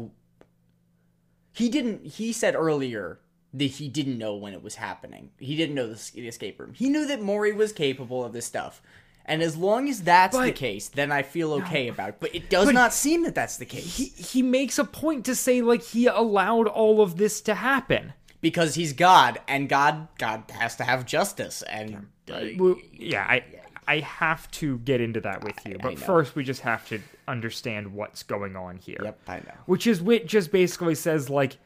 [1.56, 2.06] He didn't.
[2.06, 3.20] He said earlier
[3.54, 5.32] that he didn't know when it was happening.
[5.40, 6.74] He didn't know the, the escape room.
[6.74, 8.82] He knew that Morrie was capable of this stuff.
[9.28, 12.16] And as long as that's the case, then I feel okay about it.
[12.20, 13.98] But it does not seem that that's the case.
[13.98, 18.14] He he makes a point to say like he allowed all of this to happen.
[18.42, 21.64] because he's God, and God God has to have justice.
[21.64, 23.44] And uh, Well, yeah, I
[23.88, 26.06] I have to get into that with you, but know.
[26.06, 29.00] first we just have to understand what's going on here.
[29.04, 29.54] yep, I know.
[29.66, 31.58] Which is Whit just basically says like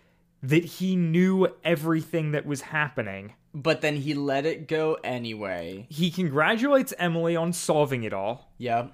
[0.44, 3.34] that he knew everything that was happening.
[3.54, 5.88] But then he let it go anyway.
[5.90, 8.94] He congratulates Emily on solving it all, Yep.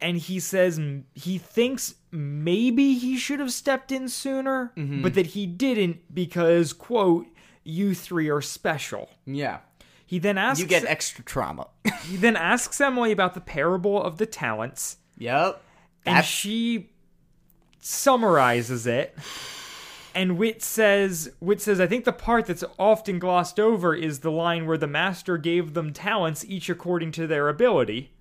[0.00, 0.80] and he says
[1.14, 5.02] he thinks maybe he should have stepped in sooner, mm-hmm.
[5.02, 7.26] but that he didn't because quote
[7.62, 9.10] you three are special.
[9.26, 9.58] Yeah.
[10.10, 11.68] He then asks You get extra trauma.
[12.02, 14.96] he then asks Emily about the parable of the talents.
[15.16, 15.62] yep.
[16.04, 16.90] and she
[17.78, 19.16] summarizes it
[20.14, 24.30] and whit says whit says i think the part that's often glossed over is the
[24.30, 28.12] line where the master gave them talents each according to their ability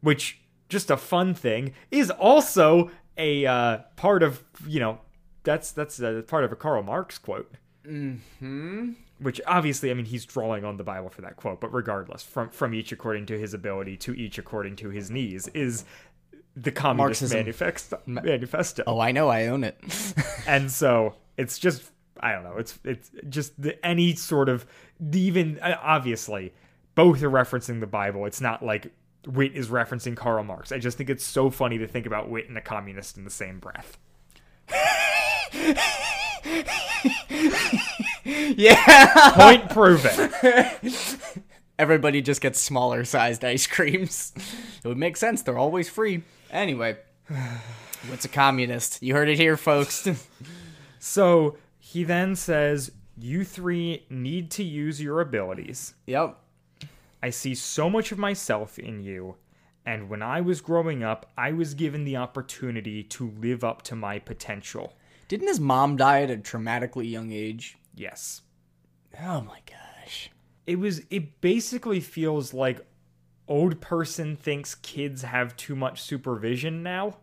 [0.00, 5.00] which just a fun thing is also a uh, part of you know
[5.42, 7.52] that's that's a part of a karl marx quote
[7.84, 8.92] hmm
[9.22, 12.48] which obviously i mean he's drawing on the bible for that quote but regardless from
[12.50, 15.84] from each according to his ability to each according to his needs is
[16.54, 17.38] the communist Marxism.
[17.38, 18.82] manifesto, manifesto.
[18.86, 19.28] Oh, I know.
[19.28, 19.78] I own it.
[20.46, 24.66] and so it's just i don't know it's it's just the, any sort of
[25.12, 26.52] even uh, obviously
[26.94, 28.92] both are referencing the bible it's not like
[29.26, 32.48] whit is referencing karl marx i just think it's so funny to think about whit
[32.48, 33.96] and a communist in the same breath
[38.56, 39.32] yeah.
[39.34, 40.30] point proven
[41.78, 44.32] Everybody just gets smaller sized ice creams.
[44.84, 45.42] It would make sense.
[45.42, 46.22] They're always free.
[46.50, 46.98] Anyway,
[48.08, 49.02] what's a communist?
[49.02, 50.06] You heard it here, folks.
[51.00, 56.38] so he then says you three need to use your abilities yep.
[57.22, 59.36] I see so much of myself in you,
[59.86, 63.94] and when I was growing up, I was given the opportunity to live up to
[63.94, 64.94] my potential.
[65.28, 67.78] Didn't his mom die at a traumatically young age?
[67.94, 68.42] Yes.
[69.22, 70.30] Oh my gosh.
[70.66, 72.86] It was it basically feels like
[73.48, 77.16] old person thinks kids have too much supervision now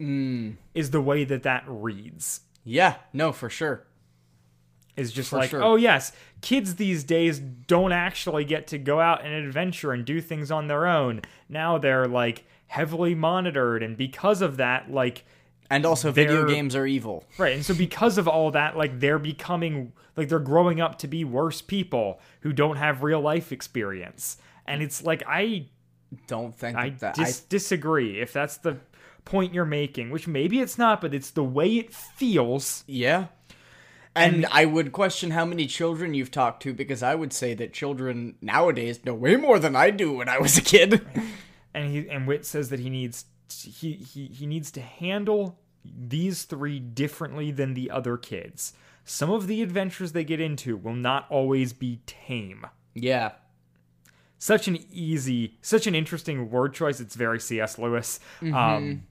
[0.00, 0.54] Mm.
[0.74, 2.42] is the way that that reads.
[2.62, 2.98] Yeah.
[3.12, 3.84] No, for sure.
[4.96, 5.62] Is just For like, sure.
[5.62, 10.20] oh yes, kids these days don't actually get to go out and adventure and do
[10.20, 11.22] things on their own.
[11.48, 15.24] Now they're like heavily monitored and because of that like
[15.70, 17.24] And also, video games are evil.
[17.36, 17.54] Right.
[17.54, 21.24] And so because of all that, like they're becoming like they're growing up to be
[21.24, 24.38] worse people who don't have real life experience.
[24.66, 25.66] And it's like I
[26.26, 27.14] Don't think I that.
[27.14, 28.78] dis- disagree if that's the
[29.26, 32.82] point you're making, which maybe it's not, but it's the way it feels.
[32.86, 33.26] Yeah.
[34.16, 37.72] And, I would question how many children you've talked to because I would say that
[37.72, 41.06] children nowadays know way more than I do when I was a kid.
[41.72, 46.42] And he and Whit says that he needs he he he needs to handle these
[46.44, 48.72] three differently than the other kids.
[49.04, 52.66] Some of the adventures they get into will not always be tame.
[52.94, 53.32] yeah.
[54.38, 57.00] such an easy, such an interesting word choice.
[57.00, 57.78] It's very C.S.
[57.78, 58.20] Lewis.
[58.42, 59.04] Um,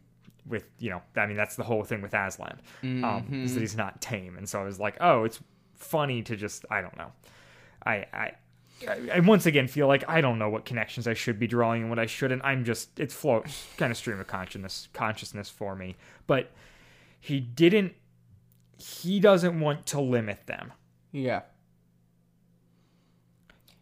[0.47, 2.59] with you know, I mean, that's the whole thing with Aslan,
[3.03, 5.39] um, is that he's not tame, and so I was like, oh, it's
[5.75, 7.11] funny to just, I don't know,
[7.85, 8.31] I, I.
[8.87, 11.81] I I once again feel like I don't know what connections I should be drawing
[11.83, 12.43] and what I shouldn't.
[12.43, 13.47] I'm just it's float
[13.77, 15.95] kind of stream of consciousness consciousness for me.
[16.27, 16.51] But
[17.19, 17.93] he didn't
[18.77, 20.73] he doesn't want to limit them.
[21.11, 21.41] Yeah.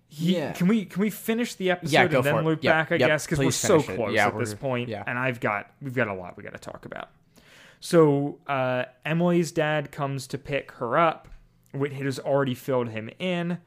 [0.08, 0.54] He, Yeah.
[0.54, 2.92] Can we can we finish the episode Yeah, and then loop Yep, back?
[2.92, 5.04] I yep, guess because we're so close Yeah, at this point, yeah.
[5.06, 7.10] and I've got we've got a lot we got to talk about.
[7.82, 11.28] So uh, Emily's dad comes to pick her up.
[11.74, 13.58] Whit has already filled him in,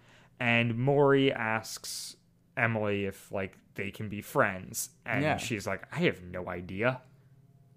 [0.41, 2.17] and Morrie asks
[2.57, 5.37] Emily if like they can be friends, and Yeah.
[5.37, 7.01] she's like, "I have no idea."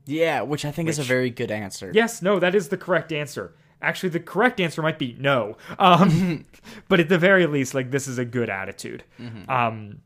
[0.06, 1.92] Yeah, which I think is a very good answer.
[1.94, 3.54] Yes, no, that is the correct answer.
[3.84, 5.58] Actually, the correct answer might be no.
[5.80, 6.46] Um,
[6.88, 9.04] but at the very least, like this is a good attitude.
[9.48, 10.02] Um,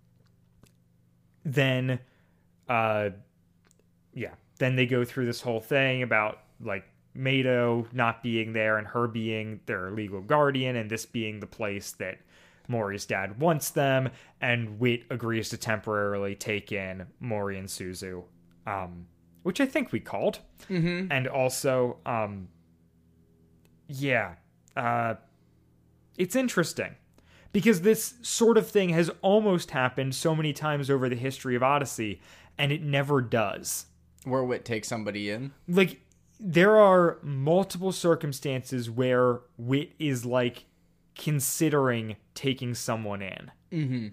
[1.44, 2.00] then,
[2.68, 3.10] uh,
[4.14, 6.86] yeah, then they go through this whole thing about like
[7.16, 11.92] Meido not being there and her being their legal guardian, and this being the place
[11.94, 12.18] that
[12.68, 14.10] Morrie's dad wants them.
[14.42, 18.24] And Whit agrees to temporarily take in Morrie and Suzu.
[18.68, 19.08] Um,
[19.46, 20.40] which I think we called,
[20.72, 21.12] mm-hmm.
[21.12, 22.48] and also, um,
[23.88, 24.38] yeah,
[24.76, 25.14] uh,
[26.18, 26.96] it's interesting
[27.54, 31.62] because this sort of thing has almost happened so many times over the history of
[31.62, 32.22] Odyssey,
[32.58, 33.86] and it never does.
[34.24, 35.54] Where Whit takes somebody in.
[35.68, 36.02] Like,
[36.40, 40.66] there are multiple circumstances where Whit is like
[41.18, 43.52] considering taking someone in.
[43.72, 44.08] Mm-hmm.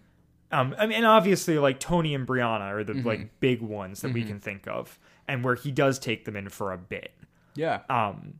[0.52, 4.12] Um, I mean, and obviously, like Tony and Brianna are the like big ones that
[4.12, 7.12] we can think of, and where he does take them in for a bit.
[7.54, 7.80] Yeah.
[7.88, 8.34] Um,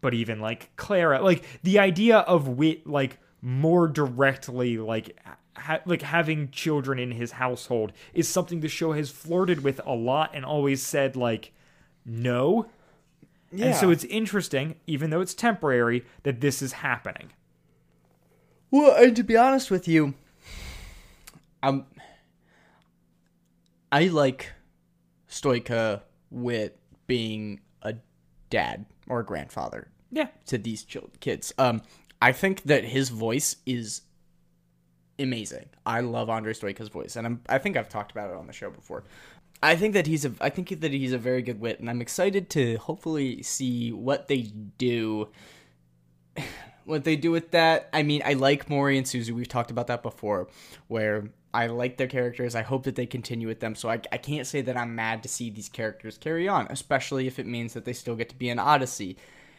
[0.00, 5.18] but even like Clara, like the idea of Whit, like more directly, like
[5.56, 9.94] ha- like having children in his household is something the show has flirted with a
[9.94, 11.52] lot and always said like
[12.04, 12.66] no.
[13.50, 17.30] And so it's interesting, even though it's temporary, that this is happening.
[18.70, 20.14] Well, and to be honest with you,
[21.62, 21.86] um,
[23.90, 24.52] I like
[25.28, 27.94] Stojka Whit being a
[28.50, 30.86] dad or a grandfather Yeah, to these
[31.20, 31.52] kids.
[31.58, 31.82] Um,
[32.20, 34.02] I think that his voice is
[35.18, 35.66] amazing.
[35.86, 38.52] I love Andre Stojka's voice, and I'm, I think I've talked about it on the
[38.52, 39.04] show before.
[39.62, 42.00] I think that he's a I think that he's a very good whit, and I'm
[42.00, 45.28] excited to hopefully see what they do.
[46.88, 49.32] What they do with that, I mean, I like Morrie and Suzu.
[49.32, 50.48] We've talked about that before,
[50.88, 52.54] where I like their characters.
[52.54, 53.74] I hope that they continue with them.
[53.74, 57.26] So I, I can't say that I'm mad to see these characters carry on, especially
[57.26, 59.16] if it means that they still get to be in Odyssey.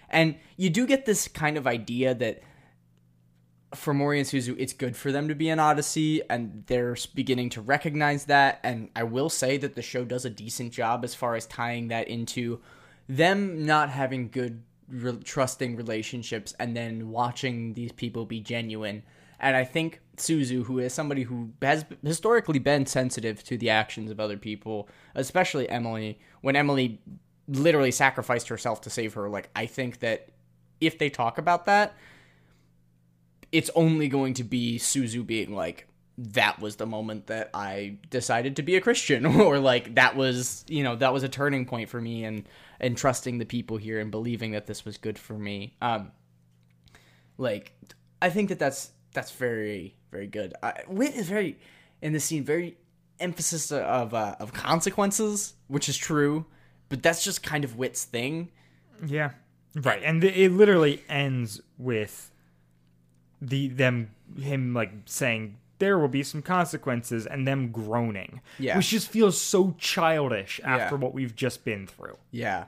[0.10, 2.42] And you do get this kind of idea that
[3.76, 7.52] for Morrie and Suzu, it's good for them to be in Odyssey, and they're beginning
[7.52, 8.60] to recognize that.
[8.64, 11.90] And I will say that the show does a decent job as far as tying
[11.90, 12.60] that into
[13.08, 19.04] them not having good, re- trusting relationships, and then watching these people be genuine.
[19.40, 24.12] And I think Suzu, who is somebody who has historically been sensitive to the actions
[24.12, 27.02] of other people, especially Emily, when Emily
[27.48, 30.30] literally sacrificed herself to save her, like, I think that
[30.82, 31.94] if they talk about that,
[33.52, 35.88] it's only going to be Suzu being like,
[36.22, 40.66] that was the moment that I decided to be a Christian, or like that was,
[40.68, 42.48] you know, that was a turning point for me, and
[42.80, 45.76] and trusting the people here and believing that this was good for me.
[45.82, 46.12] Um,
[47.38, 47.74] like,
[48.22, 50.54] I think that that's that's very very good.
[50.62, 51.58] I, Whit is very
[52.02, 52.78] in the scene very
[53.20, 56.46] emphasis of uh, of consequences, which is true,
[56.90, 58.52] but that's just kind of Whit's thing.
[59.06, 59.32] Yeah,
[59.76, 60.02] right.
[60.04, 62.32] And it literally ends with
[63.42, 68.42] the them him like saying there will be some consequences and them groaning.
[68.60, 68.78] Yeah.
[68.78, 72.18] Which just feels so childish after what we've just been through.
[72.32, 72.66] Yeah.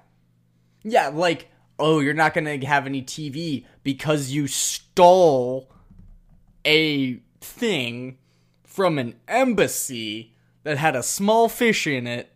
[0.84, 5.70] Yeah, like, oh, you're not going to have any TV because you stole
[6.66, 8.18] a thing
[8.64, 10.34] from an embassy
[10.64, 12.34] that had a small fish in it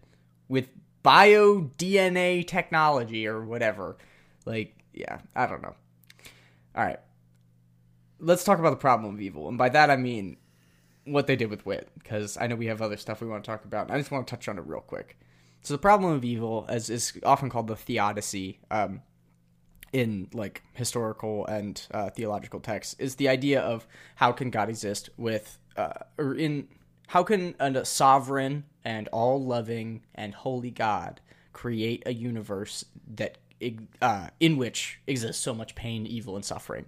[0.48, 0.68] with
[1.02, 3.98] bio DNA technology or whatever.
[4.46, 5.76] Like, yeah, I don't know.
[6.76, 7.00] All right.
[8.20, 9.48] Let's talk about the problem of evil.
[9.48, 10.38] And by that I mean
[11.06, 13.49] what they did with Whit, because I know we have other stuff we want to
[13.49, 13.91] talk about.
[13.91, 15.18] I just want to touch on it real quick.
[15.62, 19.01] So the problem of evil, as is often called the theodicy, um,
[19.93, 25.10] in like historical and uh, theological texts, is the idea of how can God exist
[25.16, 26.68] with, uh, or in
[27.08, 31.22] how can a sovereign and all-loving and holy God
[31.53, 32.84] create a universe
[33.16, 33.38] that
[34.01, 36.86] uh, in which exists so much pain, evil, and suffering.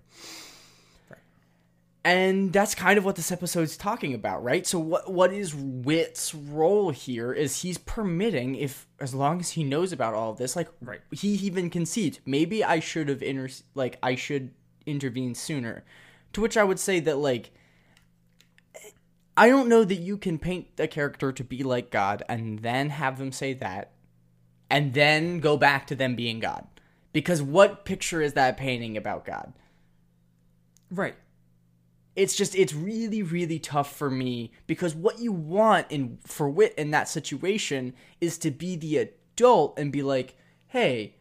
[2.07, 4.65] And that's kind of what this episode's talking about, right?
[4.65, 9.65] So what what is Whit's role here is he's permitting if as long as he
[9.65, 11.01] knows about all of this, like Right.
[11.11, 14.51] he even concedes, maybe I should have inter like I should
[14.85, 15.83] intervene sooner.
[16.31, 17.51] To which I would say that like
[19.35, 22.89] I don't know that you can paint a character to be like God and then
[22.89, 23.91] have them say that
[24.69, 26.67] and then go back to them being God.
[27.11, 29.51] Because what picture is that painting about God?
[30.89, 31.15] Right.
[32.17, 36.73] It's just it's really really tough for me because what you want in for whit
[36.75, 40.35] in that situation is to be the adult and be like
[40.69, 41.15] hey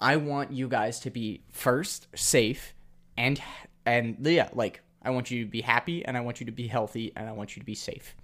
[0.00, 2.74] i want you guys to be first safe
[3.16, 3.40] and
[3.86, 6.66] and yeah like i want you to be happy and i want you to be
[6.66, 8.16] healthy and i want you to be safe.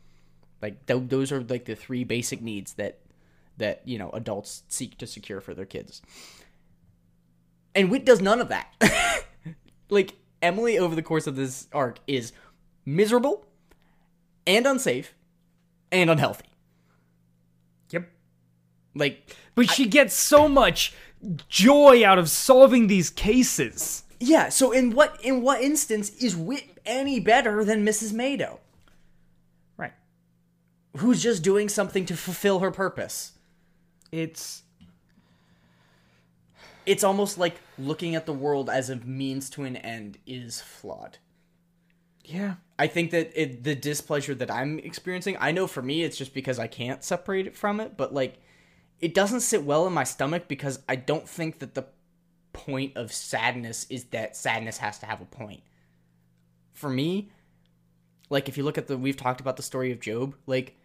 [0.62, 2.98] Like th- those are like the three basic needs that
[3.56, 6.02] that you know adults seek to secure for their kids.
[7.74, 8.74] And whit does none of that.
[9.92, 12.32] Like Emily over the course of this arc is
[12.86, 13.44] miserable
[14.46, 15.14] and unsafe
[15.92, 16.46] and unhealthy.
[17.90, 18.10] Yep.
[18.94, 20.94] Like But she gets so much
[21.48, 24.04] joy out of solving these cases.
[24.18, 28.12] yeah, so in what in what instance is Whit any better than Mrs.
[28.12, 28.58] Meido,
[29.76, 29.92] Right.
[30.96, 33.32] who's just doing something to fulfill her purpose?
[34.10, 34.62] It's
[36.90, 41.18] it's almost like looking at the world as a means to an end is flawed.
[42.24, 42.54] Yeah.
[42.80, 46.34] I think that it, the displeasure that I'm experiencing, I know for me it's just
[46.34, 48.40] because I can't separate it from it, but like
[48.98, 51.86] it doesn't sit well in my stomach because I don't think that the
[52.52, 55.62] point of sadness is that sadness has to have a point.
[56.74, 57.30] For me,
[58.30, 60.76] like if you look at the we've talked about the story of Job, like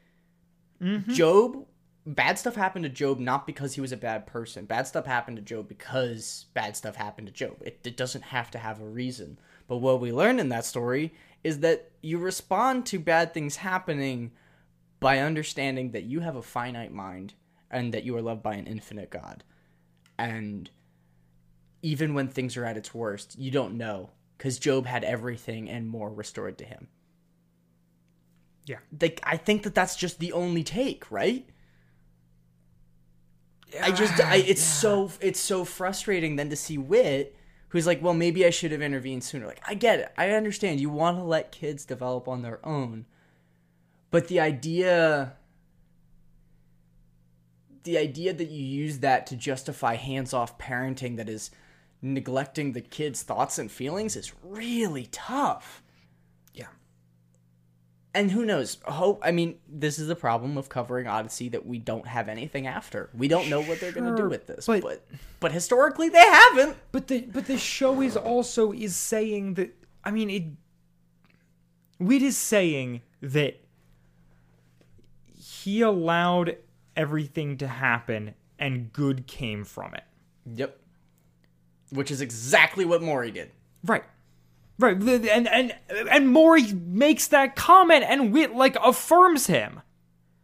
[0.79, 1.11] mm-hmm.
[1.11, 1.65] Job
[2.05, 4.65] bad stuff happened to Job not because he was a bad person.
[4.65, 7.57] Bad stuff happened to Job because bad stuff happened to Job.
[7.61, 9.39] It, it doesn't have to have a reason.
[9.67, 14.31] But what we learn in that story is that you respond to bad things happening
[14.99, 17.33] by understanding that you have a finite mind
[17.71, 19.43] and that you are loved by an infinite God.
[20.17, 20.69] And
[21.81, 25.87] even when things are at its worst, you don't know because Job had everything and
[25.87, 26.87] more restored to him.
[28.65, 28.79] Yeah.
[28.99, 31.47] Like I think that that's just the only take, right?
[33.81, 37.35] I just I it's so it's so frustrating then to see Whit
[37.69, 40.13] who's like, "Well, maybe I should have intervened sooner." Like, I get it.
[40.17, 43.05] I understand you want to let kids develop on their own.
[44.11, 45.33] But the idea
[47.83, 51.51] the idea that you use that to justify hands-off parenting that is
[52.01, 55.83] neglecting the kids' thoughts and feelings is really tough.
[58.15, 58.77] And who knows?
[58.85, 59.19] Hope.
[59.23, 63.09] I mean, this is the problem of covering Odyssey that we don't have anything after.
[63.13, 64.65] We don't know what they're going to do with this.
[64.65, 65.05] but- But,
[65.41, 66.77] but historically, they haven't.
[66.93, 70.43] But the but the show is also is saying that I mean it
[71.99, 73.59] Whit is saying that
[75.37, 76.57] he allowed
[76.95, 80.03] everything to happen and good came from it.
[80.55, 80.79] Yep.
[81.91, 83.51] Which is exactly what Morrie did.
[83.83, 84.03] Right.
[84.77, 84.97] Right.
[84.97, 89.81] And and and Morrie makes that comment and Whit like affirms him.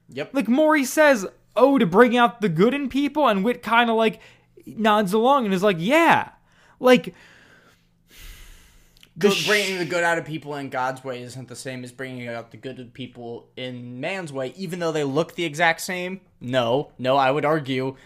[0.09, 0.33] Yep.
[0.33, 1.25] Like Morrie says,
[1.55, 4.19] "Oh, to bring out the good in people," and Whit kind of like
[4.65, 6.29] nods along and is like, "Yeah."
[6.79, 7.13] Like
[9.17, 12.27] Good, bringing the good out of people in God's way isn't the same as bringing
[12.27, 16.21] out the good of people in man's way, even though they look the exact same.
[16.39, 17.97] No, no, I would argue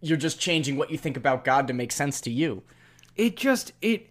[0.00, 2.62] you're just changing what you think about God to make sense to you.
[3.16, 4.08] it just it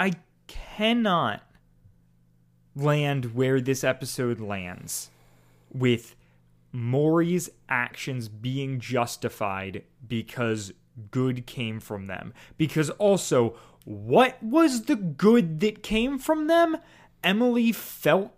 [0.00, 0.12] I
[0.46, 1.42] cannot
[2.74, 5.10] land where this episode lands
[5.70, 6.16] with
[6.72, 10.72] Morrie's actions being justified because
[11.10, 12.32] good came from them.
[12.56, 16.78] Because also, what was the good that came from them?
[17.22, 18.32] Emily felt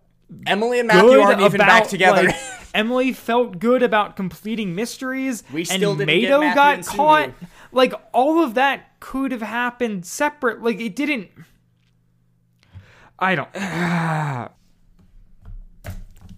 [0.46, 2.24] Emily and Matthew good aren't even about, back together.
[2.24, 2.36] like,
[2.74, 5.44] Emily felt good about completing mysteries.
[5.52, 7.30] We and still didn't get Meido Matthew got and caught.
[7.70, 10.62] Like all of that could have happened separate.
[10.62, 11.30] Like it didn't.
[13.18, 13.48] I don't.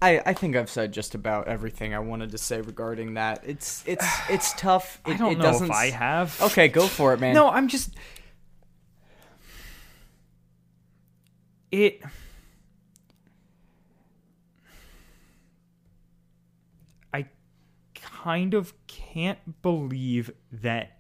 [0.05, 3.43] I, I think I've said just about everything I wanted to say regarding that.
[3.47, 5.01] It's it's it's tough.
[5.07, 6.39] It, I don't it know doesn't if I have.
[6.43, 7.35] Okay, go for it, man.
[7.35, 7.95] No, I'm just.
[11.72, 12.03] It.
[17.12, 17.27] I
[17.95, 20.99] kind of can't believe that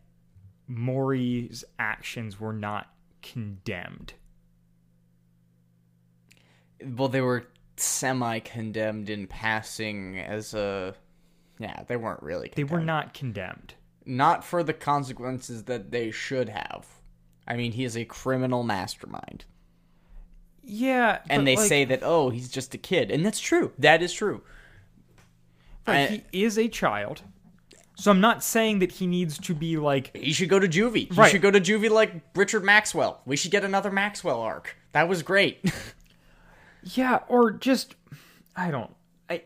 [0.66, 4.14] Morrie's actions were not condemned.
[6.96, 10.94] Well, they were semi-condemned in passing as a.
[11.58, 12.52] Yeah, they weren't really.
[12.54, 13.74] They were not condemned.
[14.06, 16.86] not for the consequences that they should have.
[17.46, 19.44] I mean, he is a criminal mastermind,
[20.62, 23.72] Yeah, and they like, say that oh, he's just a kid, and that's true.
[23.78, 24.42] That is true.
[25.86, 27.22] right, I- he is a child.
[27.96, 31.08] So I'm not saying that he needs to be like He should go to juvie.
[31.08, 31.30] He Right.
[31.30, 33.20] should go to juvie like Richard Maxwell.
[33.24, 34.76] We should get another Maxwell arc.
[34.92, 35.60] That was great.
[36.84, 37.94] Yeah, or just
[38.54, 38.90] I don't
[39.28, 39.42] I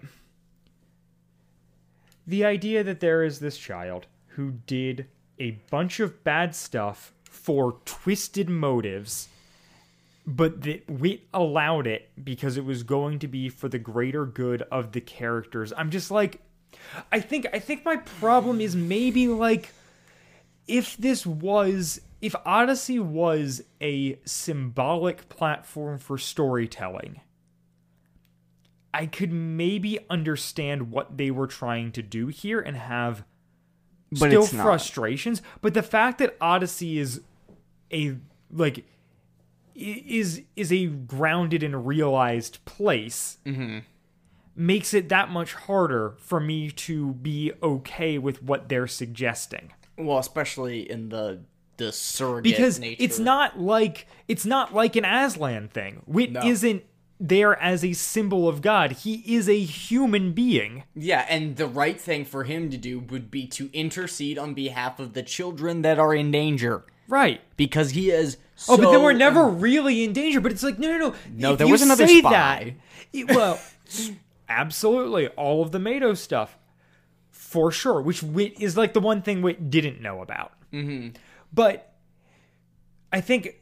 [2.26, 5.07] The idea that there is this child who did
[5.39, 9.28] a bunch of bad stuff for twisted motives
[10.28, 14.61] but that Whit allowed it because it was going to be for the greater good
[14.70, 15.72] of the characters.
[15.74, 16.43] I'm just like
[17.11, 19.72] I think I think my problem is maybe like
[20.66, 27.20] if this was if Odyssey was a symbolic platform for storytelling,
[29.01, 33.25] I could maybe understand what they were trying to do here and have
[34.11, 34.65] But still not.
[34.65, 35.41] frustrations.
[35.61, 37.21] But the fact that Odyssey is
[37.93, 38.17] a
[38.51, 38.85] like
[39.75, 43.79] is is a grounded and realized place Mm-hmm.
[44.57, 50.19] makes it that much harder for me to be okay with what they're suggesting well,
[50.19, 51.41] especially in the
[51.77, 52.97] the surrogate because nature.
[53.05, 56.03] it's not like it's not like an Aslan thing.
[56.07, 56.41] Whit No.
[56.45, 56.83] isn't
[57.21, 58.93] there as a symbol of God.
[58.93, 60.85] He is a human being.
[60.95, 64.99] Yeah, and the right thing for him to do would be to intercede on behalf
[65.01, 66.85] of the children that are in danger.
[67.09, 67.41] Right.
[67.57, 68.37] Because he is
[68.69, 70.41] Oh, but they so- were never really in danger.
[70.41, 71.14] But it's like, no, no, no.
[71.33, 72.31] No, If there you was another say spy.
[72.31, 72.66] That,
[73.12, 73.59] it- well,
[74.49, 76.59] absolutely, all of the Meido stuff,
[77.31, 78.01] for sure.
[78.03, 80.53] Which Whit is like the one thing Whit didn't know about.
[80.73, 81.16] Mm-hmm.
[81.53, 81.93] But
[83.12, 83.58] I think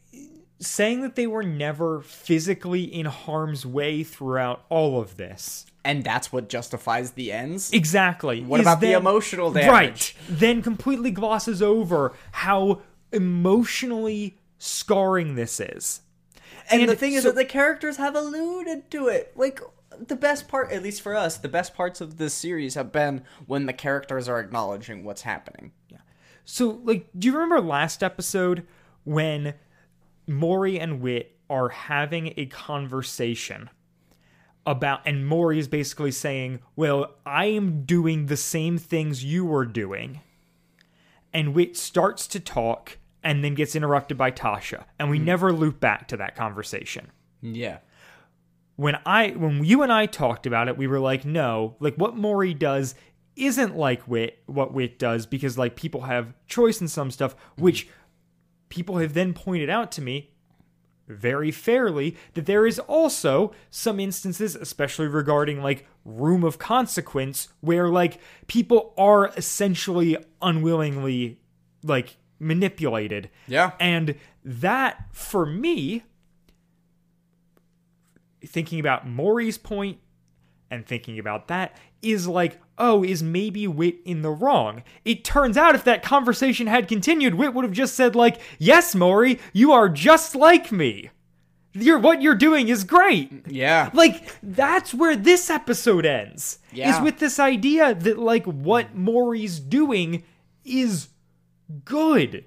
[0.59, 5.66] saying that they were never physically in harm's way throughout all of this.
[5.84, 7.70] and that's what justifies the ends.
[7.72, 8.42] Exactly.
[8.42, 9.68] What is about the emotional damage?
[9.70, 10.14] Right.
[10.28, 12.80] Then completely glosses over how
[13.12, 16.00] emotionally scarring this is.
[16.70, 19.32] And, And the thing is that the characters have alluded to it.
[19.36, 19.61] Like
[20.04, 23.22] the best part, at least for us, the best parts of this series have been
[23.46, 25.72] when the characters are acknowledging what's happening.
[25.88, 25.98] Yeah.
[26.44, 28.66] So, like, do you remember last episode
[29.04, 29.54] when
[30.28, 33.70] Morrie and Whit are having a conversation
[34.66, 39.64] about, and Morrie is basically saying, Well, I am doing the same things you were
[39.64, 40.20] doing.
[41.32, 44.84] And Whit starts to talk and then gets interrupted by Tasha.
[44.98, 45.24] And we hmm.
[45.24, 47.10] never loop back to that conversation.
[47.42, 47.78] Yeah.
[48.76, 52.16] when I when you and I talked about it, we were like, no, like what
[52.16, 52.94] Morrie does
[53.36, 57.62] isn't like Whit what Whit does because like people have choice in some stuff, hmm.
[57.62, 57.88] which
[58.68, 60.30] people have then pointed out to me
[61.08, 67.88] very fairly that there is also some instances, especially regarding like room of consequence, where
[67.88, 71.38] like people are essentially unwillingly
[71.82, 73.30] like manipulated.
[73.46, 73.72] Yeah.
[73.78, 76.02] And that for me
[78.44, 79.98] thinking about Morrie's point
[80.70, 81.76] and thinking about that
[82.07, 84.82] is like, oh, is maybe Whit in the wrong?
[85.04, 88.94] It turns out if that conversation had continued, Whit would have just said, like, yes,
[88.94, 91.11] Morrie, you are just like me.
[91.72, 93.46] You're, what you're doing is great.
[93.46, 93.90] Yeah.
[93.92, 96.59] Like, that's where this episode ends.
[96.72, 96.96] Yeah.
[96.96, 100.24] Is with this idea that, like, what Morrie's doing
[100.64, 101.09] is
[101.84, 102.46] good.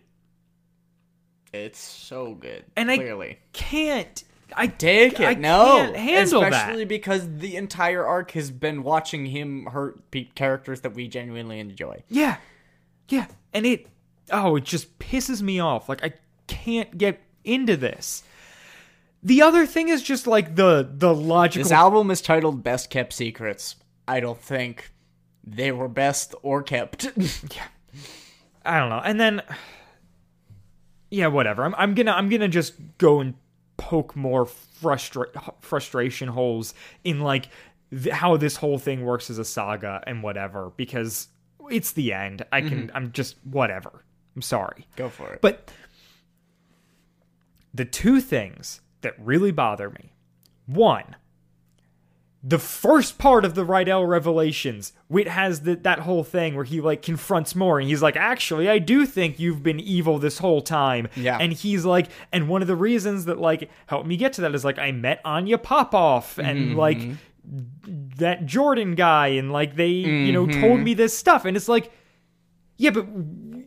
[1.54, 2.66] It's so good.
[2.76, 3.40] And I clearly.
[3.54, 4.24] can't.
[4.56, 5.26] I Take it.
[5.26, 5.94] I no.
[5.94, 6.88] handle Especially that.
[6.88, 12.04] because the entire arc has been watching him hurt pe- characters that we genuinely enjoy.
[12.10, 12.38] Yeah.
[13.10, 13.28] Yeah.
[13.54, 13.88] And it
[14.32, 15.90] oh, it just pisses me off.
[15.90, 16.14] Like I
[16.48, 18.24] can't get into this.
[19.22, 23.14] The other thing is just like the the logical This album is titled Best Kept
[23.14, 23.76] Secrets.
[24.08, 24.92] I don't think
[25.44, 27.08] they were best or kept.
[27.18, 27.68] Yeah,
[28.66, 29.02] I don't know.
[29.04, 29.42] And then
[31.10, 31.64] yeah, whatever.
[31.64, 33.34] I'm I'm to I'm going to just go and
[33.80, 36.74] poke more frustra- frustration holes
[37.04, 37.50] in like
[37.92, 41.30] th- how this whole thing works as a saga and whatever because
[41.72, 42.46] it's the end.
[42.52, 42.96] I can mm-hmm.
[42.98, 44.04] I'm just whatever.
[44.36, 44.86] I'm sorry.
[44.96, 45.42] Go for it.
[45.42, 45.72] But
[47.74, 50.14] the two things that really bother me
[50.66, 51.16] one,
[52.42, 56.80] the first part of the Rydell revelations, Whit has the, that whole thing where he
[56.80, 60.62] like confronts Morrie and he's like, actually, I do think you've been evil this whole
[60.62, 61.10] time.
[61.16, 61.38] Yeah.
[61.38, 64.56] And he's like, and one of the reasons that like helped me get to that
[64.56, 66.78] is like I met Anya Popoff and mm-hmm.
[66.78, 67.00] like
[68.18, 70.84] that Jordan guy and like they, you know, told mm-hmm.
[70.84, 71.44] me this stuff.
[71.44, 71.92] And it's like,
[72.78, 73.06] yeah, but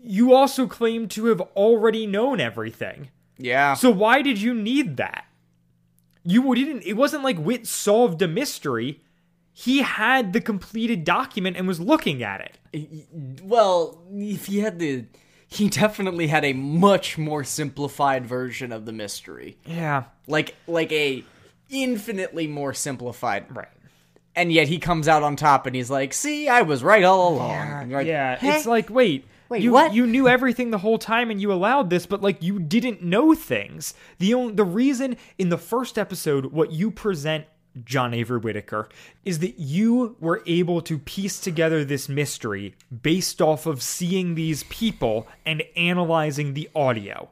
[0.02, 3.10] you also claim to have already known everything.
[3.36, 3.74] yeah.
[3.74, 5.26] So why did you need that?
[6.24, 6.82] You didn't.
[6.84, 9.00] It wasn't like Whit solved a mystery.
[9.52, 12.40] He had the completed document and was looking at
[12.72, 13.42] it.
[13.42, 15.06] Well, if he had the.
[15.48, 19.58] He definitely had a much more simplified version of the mystery.
[19.66, 20.04] Yeah.
[20.26, 21.24] Like, like a
[21.68, 23.54] infinitely more simplified.
[23.54, 23.68] Right.
[24.34, 27.34] And yet he comes out on top and he's like, see, I was right all
[27.34, 27.90] along.
[27.90, 28.38] Like, yeah.
[28.40, 28.52] "Huh?
[28.54, 29.26] It's like, wait.
[29.52, 29.92] Wait, you, what?
[29.92, 33.34] You knew everything the whole time and you allowed this, but like you didn't know
[33.34, 33.92] things.
[34.18, 37.44] The only the reason in the first episode what you present
[37.84, 38.88] John Avery Whittaker
[39.26, 44.62] is that you were able to piece together this mystery based off of seeing these
[44.70, 47.28] people and analyzing the audio.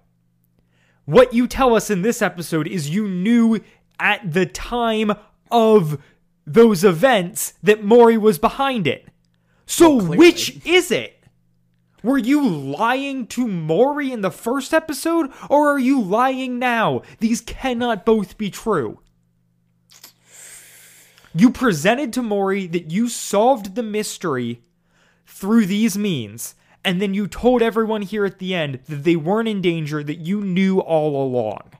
[1.06, 3.60] What you tell us in this episode is you knew
[3.98, 5.12] at the time
[5.50, 5.98] of
[6.46, 9.08] those events that Morrie was behind it.
[9.64, 10.18] So clearly.
[10.18, 11.19] which is it?
[12.02, 17.02] Were you lying to Morrie in the first episode, or are you lying now?
[17.18, 19.00] These cannot both be true.
[21.34, 24.62] You presented to Morrie that you solved the mystery
[25.26, 29.48] through these means, and then you told everyone here at the end that they weren't
[29.48, 31.72] in danger, that you knew all along.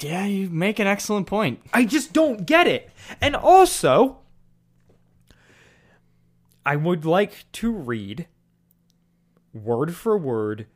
[0.00, 1.60] yeah, you make an excellent point.
[1.72, 2.90] I just don't get it.
[3.20, 4.18] And also,
[6.64, 8.26] I would like to read
[9.52, 10.66] word for word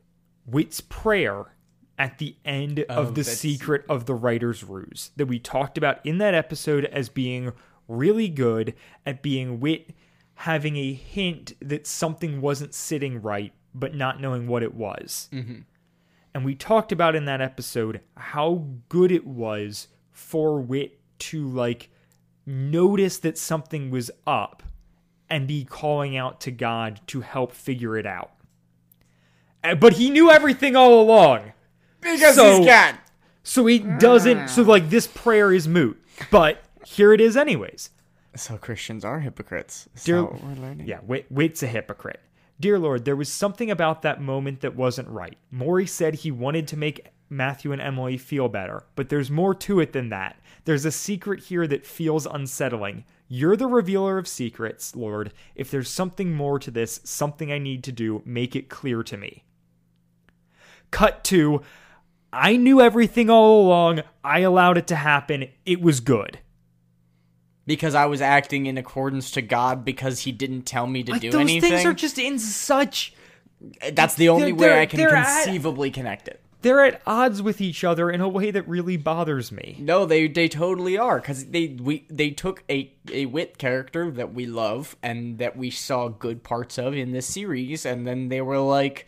[0.46, 1.54] Whit's prayer
[1.98, 5.78] at the end of oh, the that's- secret of the writer's ruse that we talked
[5.78, 7.52] about in that episode as being
[7.88, 9.90] really good at being whit
[10.34, 15.28] having a hint that something wasn't sitting right but not knowing what it was.
[15.32, 15.60] Mm-hmm.
[16.34, 21.90] And we talked about in that episode how good it was for whit to like
[22.46, 24.62] notice that something was up
[25.30, 28.32] and be calling out to god to help figure it out
[29.64, 31.52] Uh, but he knew everything all along
[32.00, 32.96] Because So- he's God.
[33.42, 34.66] so he doesn't so ah.
[34.66, 36.00] like this prayer is moot
[36.30, 37.90] but here it is anyways
[38.34, 39.88] So Christians are hypocrites.
[39.94, 40.86] Is Dear- that what we're learning?
[40.88, 42.20] Yeah, Whit, Whit's a hypocrite.
[42.60, 45.36] Dear Lord, there was something about that moment that wasn't right.
[45.52, 49.80] Morrie said he wanted to make Matthew and Emily feel better, but there's more to
[49.80, 50.36] it than that.
[50.64, 53.04] There's a secret here that feels unsettling.
[53.28, 55.32] You're the revealer of secrets, Lord.
[55.54, 59.16] If there's something more to this, something I need to do, make it clear to
[59.16, 59.44] me.
[60.92, 61.62] Cut to
[62.32, 64.02] I knew everything all along.
[64.24, 65.48] I allowed it to happen.
[65.66, 66.38] It was good.
[67.66, 71.20] Because I was acting in accordance to God because he didn't tell me to Like
[71.20, 71.70] do those anything.
[71.72, 73.12] things are just in such
[73.92, 76.40] That's the only way I can they're at- conceivably connect it.
[76.62, 79.76] they're at odds with each other in a way that really bothers me.
[79.78, 84.32] No, they they totally are because they we they took a a whit character that
[84.34, 88.40] we love and that we saw good parts of in this series, and then they
[88.40, 89.06] were like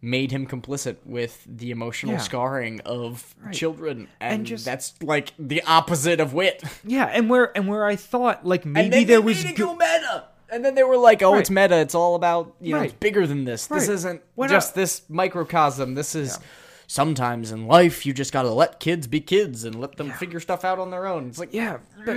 [0.00, 2.20] made him complicit with the emotional Yeah.
[2.20, 6.62] scarring of children, and, just- that's like the opposite of whit.
[6.84, 10.24] Yeah, and where and where I thought like maybe and there was go- go meta.
[10.50, 11.40] And then they were like, "Oh, Right.
[11.40, 11.76] it's meta.
[11.76, 13.66] It's all about you know, it's bigger than this.
[13.66, 15.94] This isn't When just I- this microcosm.
[15.94, 16.38] This is
[16.88, 20.64] sometimes in life you just gotta let kids be kids and let them figure stuff
[20.64, 21.28] out on their own.
[21.28, 22.16] It's like, yeah, but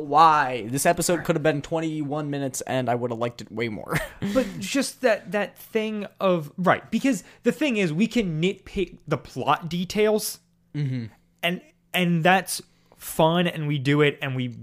[0.00, 0.66] why?
[0.68, 3.96] This episode could have been 21 minutes, and I would have liked it way more.
[4.34, 9.18] but just that that thing of right because the thing is we can nitpick the
[9.18, 10.40] plot details,
[10.74, 11.04] Mm-hmm.
[11.42, 11.60] and
[11.92, 12.62] and that's
[12.96, 14.54] fun, and we do it, and we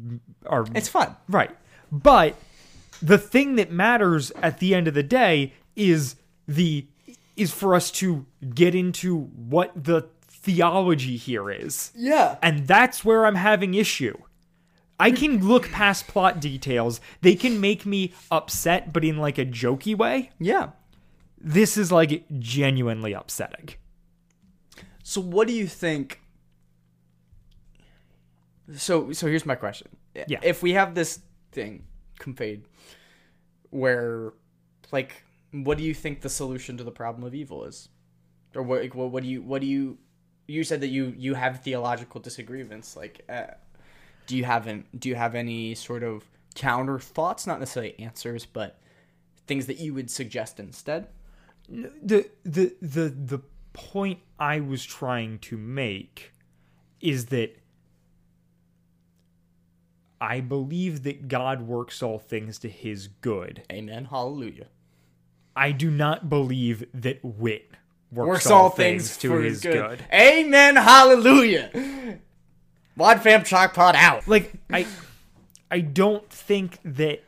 [0.48, 1.16] are it's fun.
[1.28, 1.56] Right.
[1.92, 2.36] But
[3.02, 6.16] the thing that matters at the end of the day is
[6.48, 6.88] the
[7.40, 11.92] is for us to get into what the theology here is.
[11.96, 12.38] Yeah.
[12.42, 14.18] And that's where I'm having issue.
[15.00, 17.00] I can look past plot details.
[17.22, 20.32] They can make me upset, but in like a jokey way.
[20.40, 20.72] Yeah.
[21.40, 23.70] This is like genuinely upsetting.
[25.04, 26.22] So what do you think?
[28.76, 29.88] So so here's my question.
[30.14, 30.40] Yeah.
[30.44, 31.20] If we have this
[31.52, 31.86] thing
[32.20, 32.64] conveyed,
[33.70, 34.34] where
[34.92, 37.90] like what do you think the solution to the problem of evil is,
[38.56, 39.98] or what like, what, what do you what do you
[40.48, 43.24] you said that you you have theological disagreements like.
[43.30, 43.48] Uh,
[44.30, 48.46] do you have an, do you have any sort of counter thoughts not necessarily answers
[48.46, 48.80] but
[49.48, 51.08] things that you would suggest instead
[51.68, 53.42] the the the the
[53.74, 56.34] point I was trying to make
[57.02, 57.58] is that
[60.22, 63.64] I believe that God works all things to his good.
[63.72, 64.68] amen hallelujah
[65.60, 67.70] I do not believe that whit
[68.14, 70.02] works, works all, things, to for his good.
[70.14, 70.78] Amen.
[70.78, 72.18] Hallelujah.
[72.96, 74.26] Wad fam chalk pot out.
[74.26, 74.88] Like I
[75.70, 77.22] I don't think that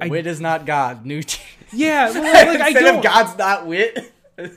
[0.00, 1.04] I- whit is not God.
[1.04, 1.22] New.
[1.70, 2.22] yeah, well,
[2.54, 4.10] like I Instead don't of God's not whit.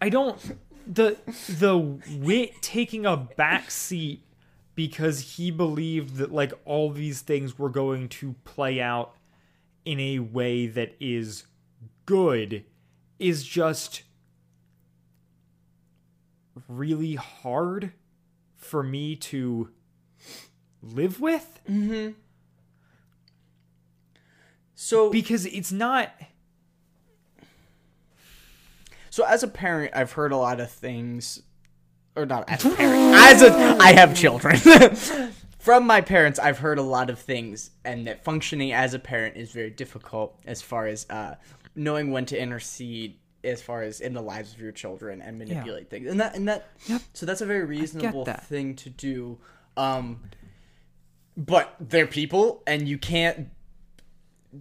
[0.00, 0.38] I don't
[0.86, 1.18] the
[1.58, 4.22] the whit taking a back seat
[4.74, 9.14] because he believed that like all these things were going to play out
[9.84, 11.44] in a way that is
[12.06, 12.64] good
[13.18, 14.02] is just
[16.68, 17.92] really hard
[18.56, 19.70] for me to
[20.82, 21.60] live with.
[21.68, 22.12] Mm-hmm.
[24.74, 26.10] So, because it's not
[29.14, 31.40] so as a parent, I've heard a lot of things,
[32.16, 33.14] or not as a parent.
[33.14, 34.58] as a, I have children.
[35.58, 39.36] From my parents, I've heard a lot of things, and that functioning as a parent
[39.36, 41.36] is very difficult as far as uh,
[41.74, 45.88] knowing when to intercede, as far as in the lives of your children and manipulate
[45.88, 46.68] things, and that and that.
[46.86, 47.00] yep.
[47.14, 49.38] So that's a very reasonable thing to do.
[49.78, 50.20] Um,
[51.36, 53.48] but they're people, and you can't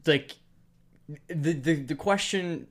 [0.05, 0.37] like
[1.27, 2.67] the the the question.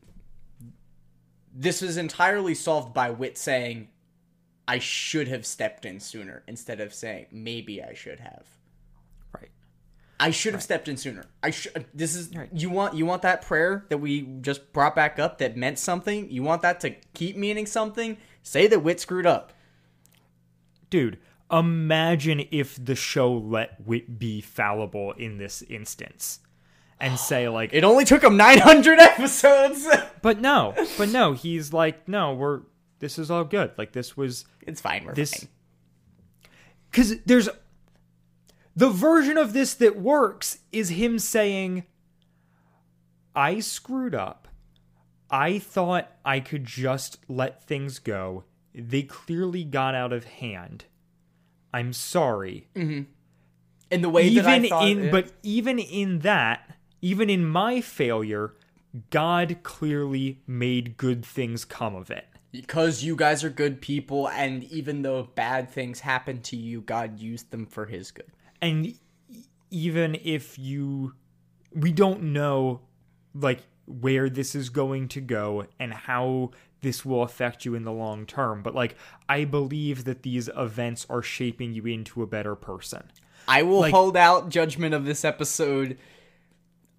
[1.54, 3.88] This is entirely solved by Whit saying,
[4.68, 8.46] "I should have stepped in sooner," instead of saying, "Maybe I should have."
[9.34, 9.50] right.
[10.20, 11.24] I should have stepped in sooner.
[11.42, 11.76] I should.
[11.76, 12.48] Uh, this is Right.
[12.52, 16.30] you want you want that prayer that we just brought back up that meant something.
[16.30, 18.16] You want that to keep meaning something.
[18.42, 19.52] Say that Whit screwed up.
[20.90, 21.18] Dude,
[21.50, 26.40] imagine if the show let Whit be fallible in this instance.
[27.00, 29.88] and say like It only took him 900 episodes.
[30.22, 32.60] but no but no he's like no we're
[33.00, 35.04] this is all good like this was it's fine.
[35.04, 35.48] We're this fine.
[36.90, 37.48] because there's
[38.74, 41.84] the version of this that works is him saying
[43.34, 44.48] i screwed up.
[45.30, 48.44] I thought i could just let things go.
[48.74, 50.84] They clearly got out of hand.
[51.72, 52.68] I'm sorry.
[52.74, 53.02] Mm-hmm.
[53.90, 57.80] In the way that I even thought, in but even in that even in my
[57.80, 58.54] failure
[59.10, 64.62] god clearly made good things come of it because you guys are good people, and
[64.64, 68.30] even though bad things happen to you, God used them for His good.
[68.60, 68.94] and
[69.70, 71.14] even if you
[71.74, 72.80] we don't know
[73.34, 76.50] like where this is going to go and how
[76.82, 78.94] this will affect you in the long term but like
[79.30, 83.02] i believe that these events are shaping you into a better person
[83.48, 85.98] I will hold out judgment of this episode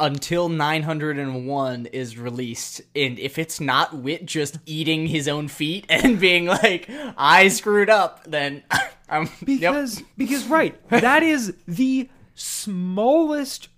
[0.03, 2.81] until 901 is released.
[2.93, 7.89] And if it's not Whit just eating his own feet and being like, I screwed
[7.89, 8.63] up, then
[9.09, 9.30] I'm.
[9.47, 9.73] yep.
[9.73, 13.69] because because right that is the smallest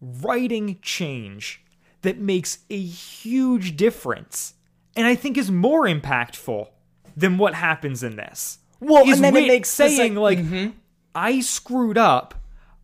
[0.00, 1.62] writing change
[2.02, 4.54] that makes a huge difference
[4.96, 6.68] and i think is more impactful
[7.16, 10.38] than what happens in this Well, is and then it Whit makes saying sec- like
[10.38, 10.70] mm-hmm.
[11.14, 12.34] i screwed up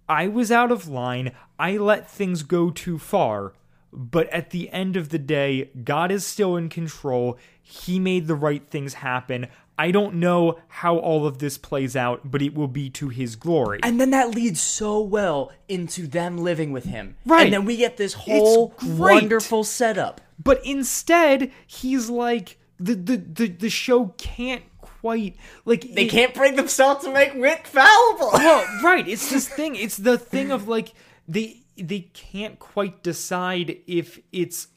[0.09, 3.53] i was out of line i let things go too far
[3.93, 8.35] but at the end of the day god is still in control he made the
[8.35, 9.47] right things happen
[9.79, 13.37] i don't know how all of this plays out but it will be to his
[13.37, 17.17] glory And then that leads so well into them living with him.
[17.25, 17.45] Right.
[17.45, 20.21] And then we get this whole wonderful setup.
[20.43, 24.65] but instead he's like the the the, the show can't
[25.03, 28.31] quite like They can't bring themselves to make Whit fallible.
[28.35, 29.07] well, right.
[29.07, 29.75] It's this thing.
[29.75, 30.95] It's the thing of like
[31.29, 34.69] they they can't quite decide if it's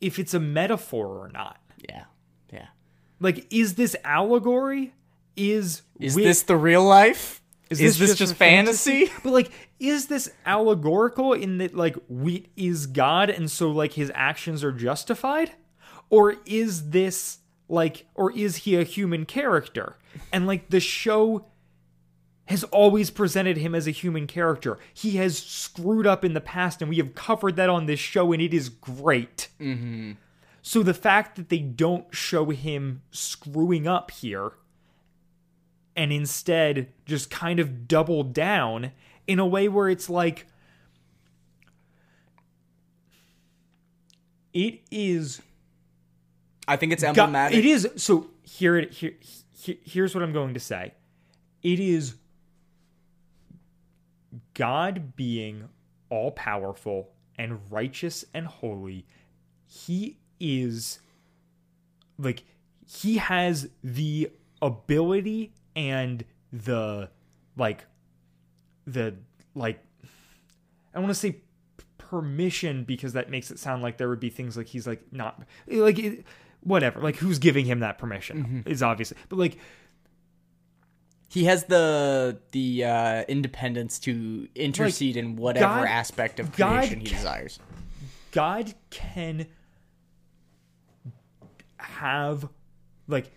[0.00, 1.58] if it's a metaphor or not.
[1.88, 2.04] yeah.
[2.52, 2.68] Yeah.
[3.20, 4.94] Like, is this allegory?
[5.36, 7.42] Is Is this the real life?
[7.68, 9.12] Is, this this, just just, a fantasy?
[9.22, 14.10] But like, is this allegorical in that like Whit is God and so like his
[14.14, 15.52] actions are justified?
[16.08, 17.38] Or is this
[17.68, 19.96] like or is he a human character?
[20.32, 21.46] And like the show
[22.46, 24.78] has always presented him as a human character.
[24.94, 28.32] He has screwed up in the past and we have covered that on this show
[28.32, 29.48] and it is great.
[29.60, 30.12] Mm-hmm.
[30.62, 34.52] So the fact that they don't show him screwing up here
[35.94, 38.92] and instead just kind of double down
[39.26, 40.46] in a way where it's like
[44.54, 45.42] it is
[46.68, 47.58] I think it's emblematic.
[47.58, 49.14] it is so here, here
[49.56, 50.94] here here's what I'm going to say
[51.62, 52.14] it is
[54.54, 55.68] God being
[56.10, 59.06] all powerful and righteous and holy
[59.66, 61.00] he is
[62.18, 62.44] like
[62.86, 64.30] he has the
[64.62, 67.10] ability and the
[67.56, 67.84] like
[68.86, 69.14] the
[69.54, 69.82] like
[70.94, 71.42] I want to say
[71.98, 75.42] permission because that makes it sound like there would be things like he's like not
[75.66, 76.24] like it,
[76.62, 79.56] whatever like who's giving him that permission is obviously but like
[81.30, 87.00] He has the the uh, independence to intercede in whatever God- aspect of God creation
[87.00, 87.58] he ca- desires.
[88.32, 89.46] God can
[91.76, 92.48] have
[93.06, 93.30] like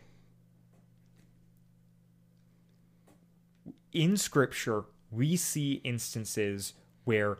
[3.91, 6.73] in scripture we see instances
[7.03, 7.37] where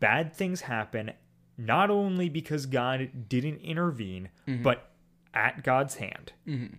[0.00, 1.12] bad things happen
[1.58, 4.62] not only because God didn't intervene mm-hmm.
[4.62, 4.90] but
[5.34, 6.32] at God's hand.
[6.46, 6.76] Mm-hmm.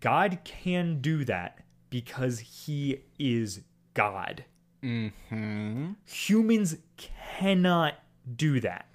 [0.00, 1.60] God can do that
[1.90, 3.60] because he is
[3.94, 4.44] God.
[4.82, 5.92] Mm-hmm.
[6.06, 7.94] Humans cannot
[8.36, 8.86] do that.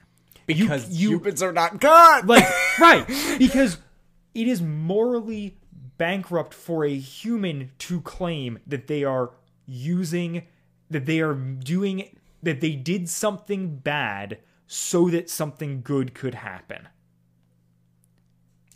[0.45, 2.27] Because you- humans are not God.
[2.27, 2.45] Like,
[2.79, 3.05] right.
[3.37, 3.77] Because
[4.33, 5.57] it is morally
[5.97, 9.31] bankrupt for a human to claim that they are
[9.65, 10.43] using,
[10.89, 16.87] that they are doing, that they did something bad so that something good could happen.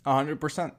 [0.04, 0.74] A hundred percent.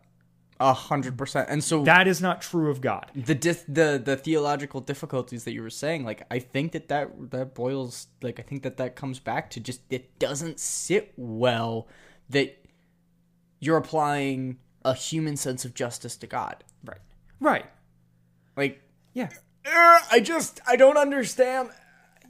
[0.60, 1.50] A hundred percent.
[1.50, 3.12] And so That is not true of God.
[3.16, 7.32] the dis- the the theological difficulties that you were saying, like I think that that
[7.32, 11.88] that boils, like I think that that comes back to just it doesn't sit well
[12.30, 12.58] that
[13.60, 16.64] you're applying a human sense of justice to God.
[16.84, 17.00] Right.
[17.40, 17.66] Right.
[18.58, 18.82] Like
[19.14, 19.30] Yeah.
[19.66, 21.70] "Uh, I just I don't understand.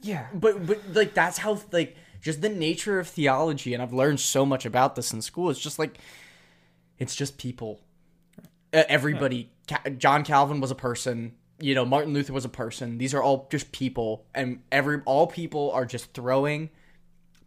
[0.04, 0.26] Yeah.
[0.34, 4.44] But but like that's how like just the nature of theology, and I've learned so
[4.44, 5.50] much about this in school.
[5.50, 5.98] It's just like
[6.98, 7.80] it's just people.
[8.72, 9.50] Uh, everybody.
[9.66, 11.34] Ca- John Calvin was a person.
[11.58, 12.98] you know, Martin Luther was a person.
[12.98, 16.68] These are all just people, and every all people are just throwing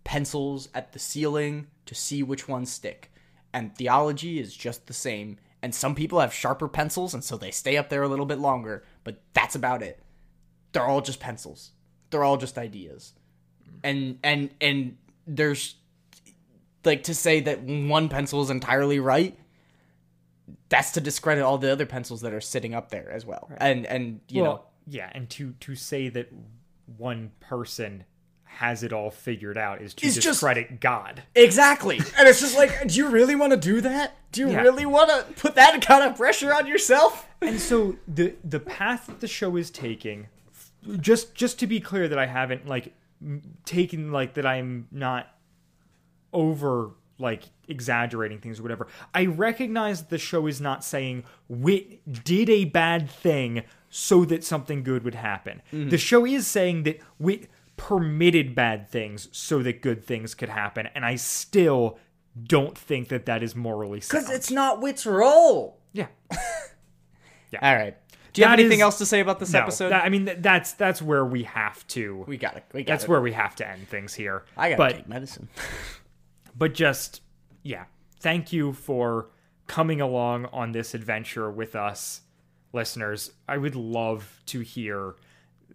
[0.03, 3.11] pencils at the ceiling to see which ones stick.
[3.53, 5.37] And theology is just the same.
[5.61, 8.39] And some people have sharper pencils, and so they stay up there a little bit
[8.39, 8.83] longer.
[9.03, 9.99] But that's about it.
[10.71, 11.71] They're all just pencils.
[12.09, 13.13] They're all just ideas.
[13.83, 15.75] And and and there's
[16.85, 19.37] like to say that one pencil is entirely right
[20.69, 23.49] that's to discredit all the other pencils that are sitting up there as well.
[23.57, 26.29] And and you well, know, yeah, and to to say that
[26.97, 28.03] one person
[28.43, 31.21] has it all figured out is to It's just- discredit God.
[31.35, 31.97] exactly.
[32.17, 34.15] and it's just like, do you really want to do that?
[34.31, 34.61] Do you Yeah.
[34.61, 37.27] really want to put that kind of pressure on yourself?
[37.41, 40.27] And so the the path that the show is taking,
[40.99, 42.93] just just to be clear that I haven't like
[43.65, 45.27] taken like that I'm not
[46.33, 48.87] over like exaggerating things or whatever.
[49.13, 54.43] I recognize that the show is not saying Whit did a bad thing so that
[54.43, 55.61] something good would happen.
[55.73, 55.89] Mm-hmm.
[55.89, 60.87] The show is saying that Whit permitted bad things so that good things could happen,
[60.93, 61.97] and I still
[62.43, 64.25] don't think that that is morally sound.
[64.25, 65.79] Because it's not Whit's role.
[65.93, 66.07] Yeah.
[67.51, 67.59] yeah.
[67.61, 67.97] All right.
[68.37, 69.89] Do you have anything is- else to say about this No, episode?
[69.89, 72.23] that- I mean, that's that's where we have to.
[72.27, 72.63] we got it.
[72.73, 73.09] We got that's it.
[73.09, 74.45] where we have to end things here.
[74.55, 75.49] I gotta but take medicine.
[76.57, 77.21] but just
[77.63, 77.85] yeah,
[78.19, 79.29] thank you for
[79.67, 82.21] coming along on this adventure with us,
[82.73, 83.31] listeners.
[83.47, 85.15] I would love to hear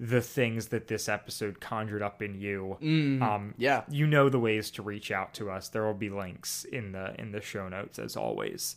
[0.01, 2.77] the things that this episode conjured up in you.
[2.81, 3.83] um, yeah.
[3.91, 5.69] you know the ways to reach out to us.
[5.69, 8.77] There will be links in the in the show notes as always.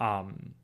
[0.00, 0.54] Um,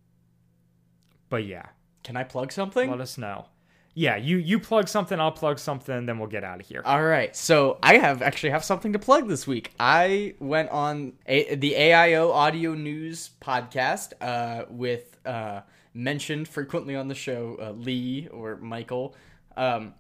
[1.28, 1.66] but yeah,
[2.07, 2.89] Can I plug something?
[2.89, 3.47] let us know.
[3.93, 6.83] Yeah, you you plug something, I'll plug something, then we'll get out of here.
[6.85, 9.73] All right, so I have actually have something to plug this week.
[9.81, 15.62] I went on a, the AIO Audio News podcast uh, with uh,
[15.95, 19.16] mentioned frequently on the show uh, Lee or Michael,
[19.57, 19.95] um,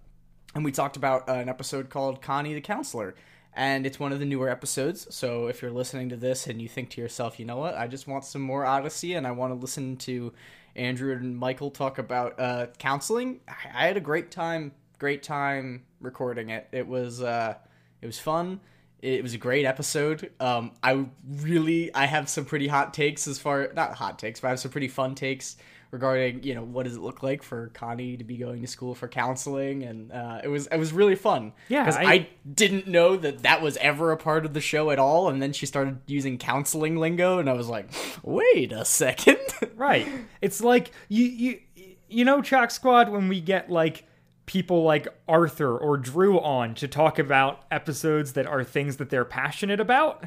[0.54, 3.16] and we talked about uh, an episode called Connie the Counselor.
[3.58, 5.06] And it's one of the newer episodes.
[5.14, 7.86] So if you're listening to this and you think to yourself, you know what, I
[7.86, 10.34] just want some more Odyssey and I want to listen to
[10.76, 14.72] Andrew and Michael talk about uh, counseling, I had a great time.
[14.98, 16.68] Great time recording it.
[16.72, 17.54] It was uh,
[18.00, 18.60] it was fun.
[19.02, 20.32] It was a great episode.
[20.40, 21.06] Um, I
[21.40, 24.60] really I have some pretty hot takes as far not hot takes, but I have
[24.60, 25.56] some pretty fun takes
[25.96, 28.94] regarding you know what does it look like for Connie to be going to school
[28.94, 31.52] for counseling, and uh, it was it was really fun.
[31.68, 34.90] Yeah, because I- I didn't know that that was ever a part of the show
[34.90, 37.88] at all, and then she started using counseling lingo, and I was like,
[38.22, 39.38] wait a second.
[39.74, 40.06] Right.
[40.40, 41.60] It's like you you
[42.08, 44.04] you know Chalk Squad when we get like
[44.46, 49.24] people like Arthur or Drew on to talk about episodes that are things that they're
[49.24, 50.24] passionate about.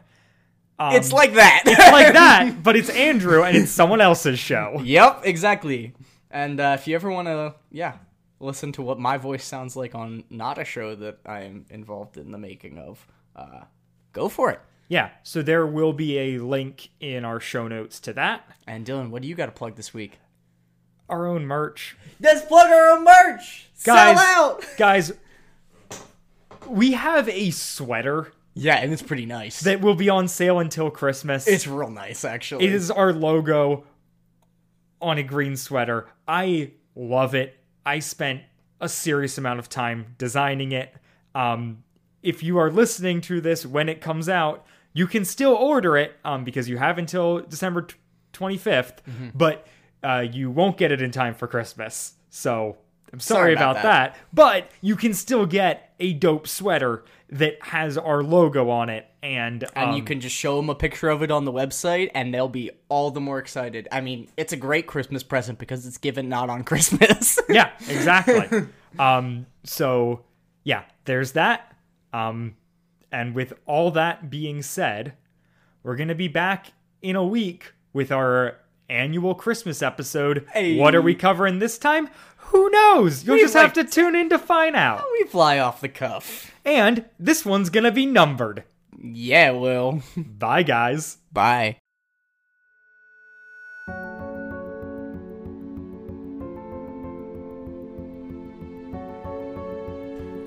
[0.80, 1.64] Um, it's like that.
[1.66, 4.80] it's like that, but it's Andrew and it's someone else's show.
[4.84, 5.94] Yep, exactly.
[6.32, 7.98] And uh, if you ever want to, yeah,
[8.40, 12.18] listen to what my voice sounds like on not a show that I am involved
[12.18, 13.62] in the making of, uh,
[14.14, 14.62] go for it.
[14.88, 18.44] Yeah, so there will be a link in our show notes to that.
[18.66, 20.18] And Dylan, what do you got to plug this week?
[21.10, 21.98] Our own merch.
[22.20, 23.70] Let's plug our own merch.
[23.84, 24.66] Guys, Sell out.
[24.78, 25.12] guys,
[26.68, 29.62] we have a sweater Yeah, and it's pretty nice.
[29.62, 31.48] that will be on sale until Christmas.
[31.48, 32.66] it's real nice, actually.
[32.66, 33.86] It is our logo
[35.02, 36.08] on a green sweater.
[36.28, 37.58] I love it.
[37.86, 38.42] I spent
[38.82, 40.94] a serious amount of time designing it.
[41.36, 41.84] Um,
[42.22, 46.14] if you are listening to this when it comes out, you can still order it
[46.26, 47.96] um, because you have until December t-
[48.34, 48.98] 25th,
[49.36, 49.68] but
[50.04, 52.14] uh, you won't get it in time for Christmas.
[52.30, 52.78] So
[53.12, 54.18] I'm sorry, Sorry about, about that.
[54.34, 59.06] But you can still get a dope sweater that has our logo on it.
[59.22, 62.10] And, and you um, can just show them a picture of it on the website,
[62.16, 63.88] and they'll be all the more excited.
[63.92, 67.38] I mean, it's a great Christmas present because it's given not on Christmas.
[67.50, 68.68] yeah, exactly.
[68.98, 70.24] um, so
[70.64, 71.76] yeah, there's that.
[72.14, 72.56] Um,
[73.12, 75.14] and with all that being said,
[75.84, 76.68] we're gonna be back
[77.02, 78.58] in a week with our
[78.90, 80.48] annual Christmas episode.
[80.54, 80.78] Hey.
[80.78, 82.10] What are we covering this time?
[82.50, 83.24] Who knows?
[83.26, 85.04] You'll We just have like- to tune in to find out.
[85.20, 86.52] we fly off the cuff.
[86.66, 88.64] And this one's gonna be numbered.
[89.02, 91.18] Yeah, well, Bye, guys.
[91.32, 91.78] bye.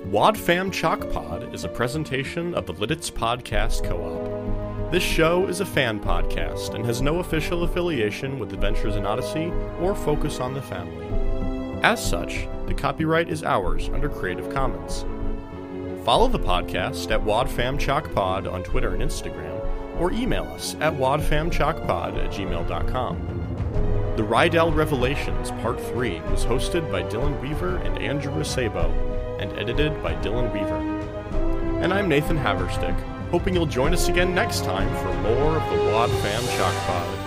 [0.09, 4.91] Wadfam Chalk Pod is a presentation of the Lidditz Podcast Co-op.
[4.91, 9.51] This show is a fan podcast and has no official affiliation with Adventures in Odyssey
[9.79, 11.07] or Focus on the Family.
[11.83, 15.03] As such, the copyright is ours under Creative Commons.
[16.05, 19.59] Follow the podcast at Wadfam Chalk Pod on Twitter and Instagram,
[19.99, 24.13] or email us at wadfamchalkpod at gmail.com.
[24.15, 28.89] The Rydell Revelations Part 3 was hosted by Dylan Weaver and Andrew Sabo,
[29.41, 31.79] and edited by Dylan Weaver.
[31.81, 32.97] And I'm Nathan Haverstick,
[33.29, 37.22] hoping you'll join us again next time for more of the Wad Fam.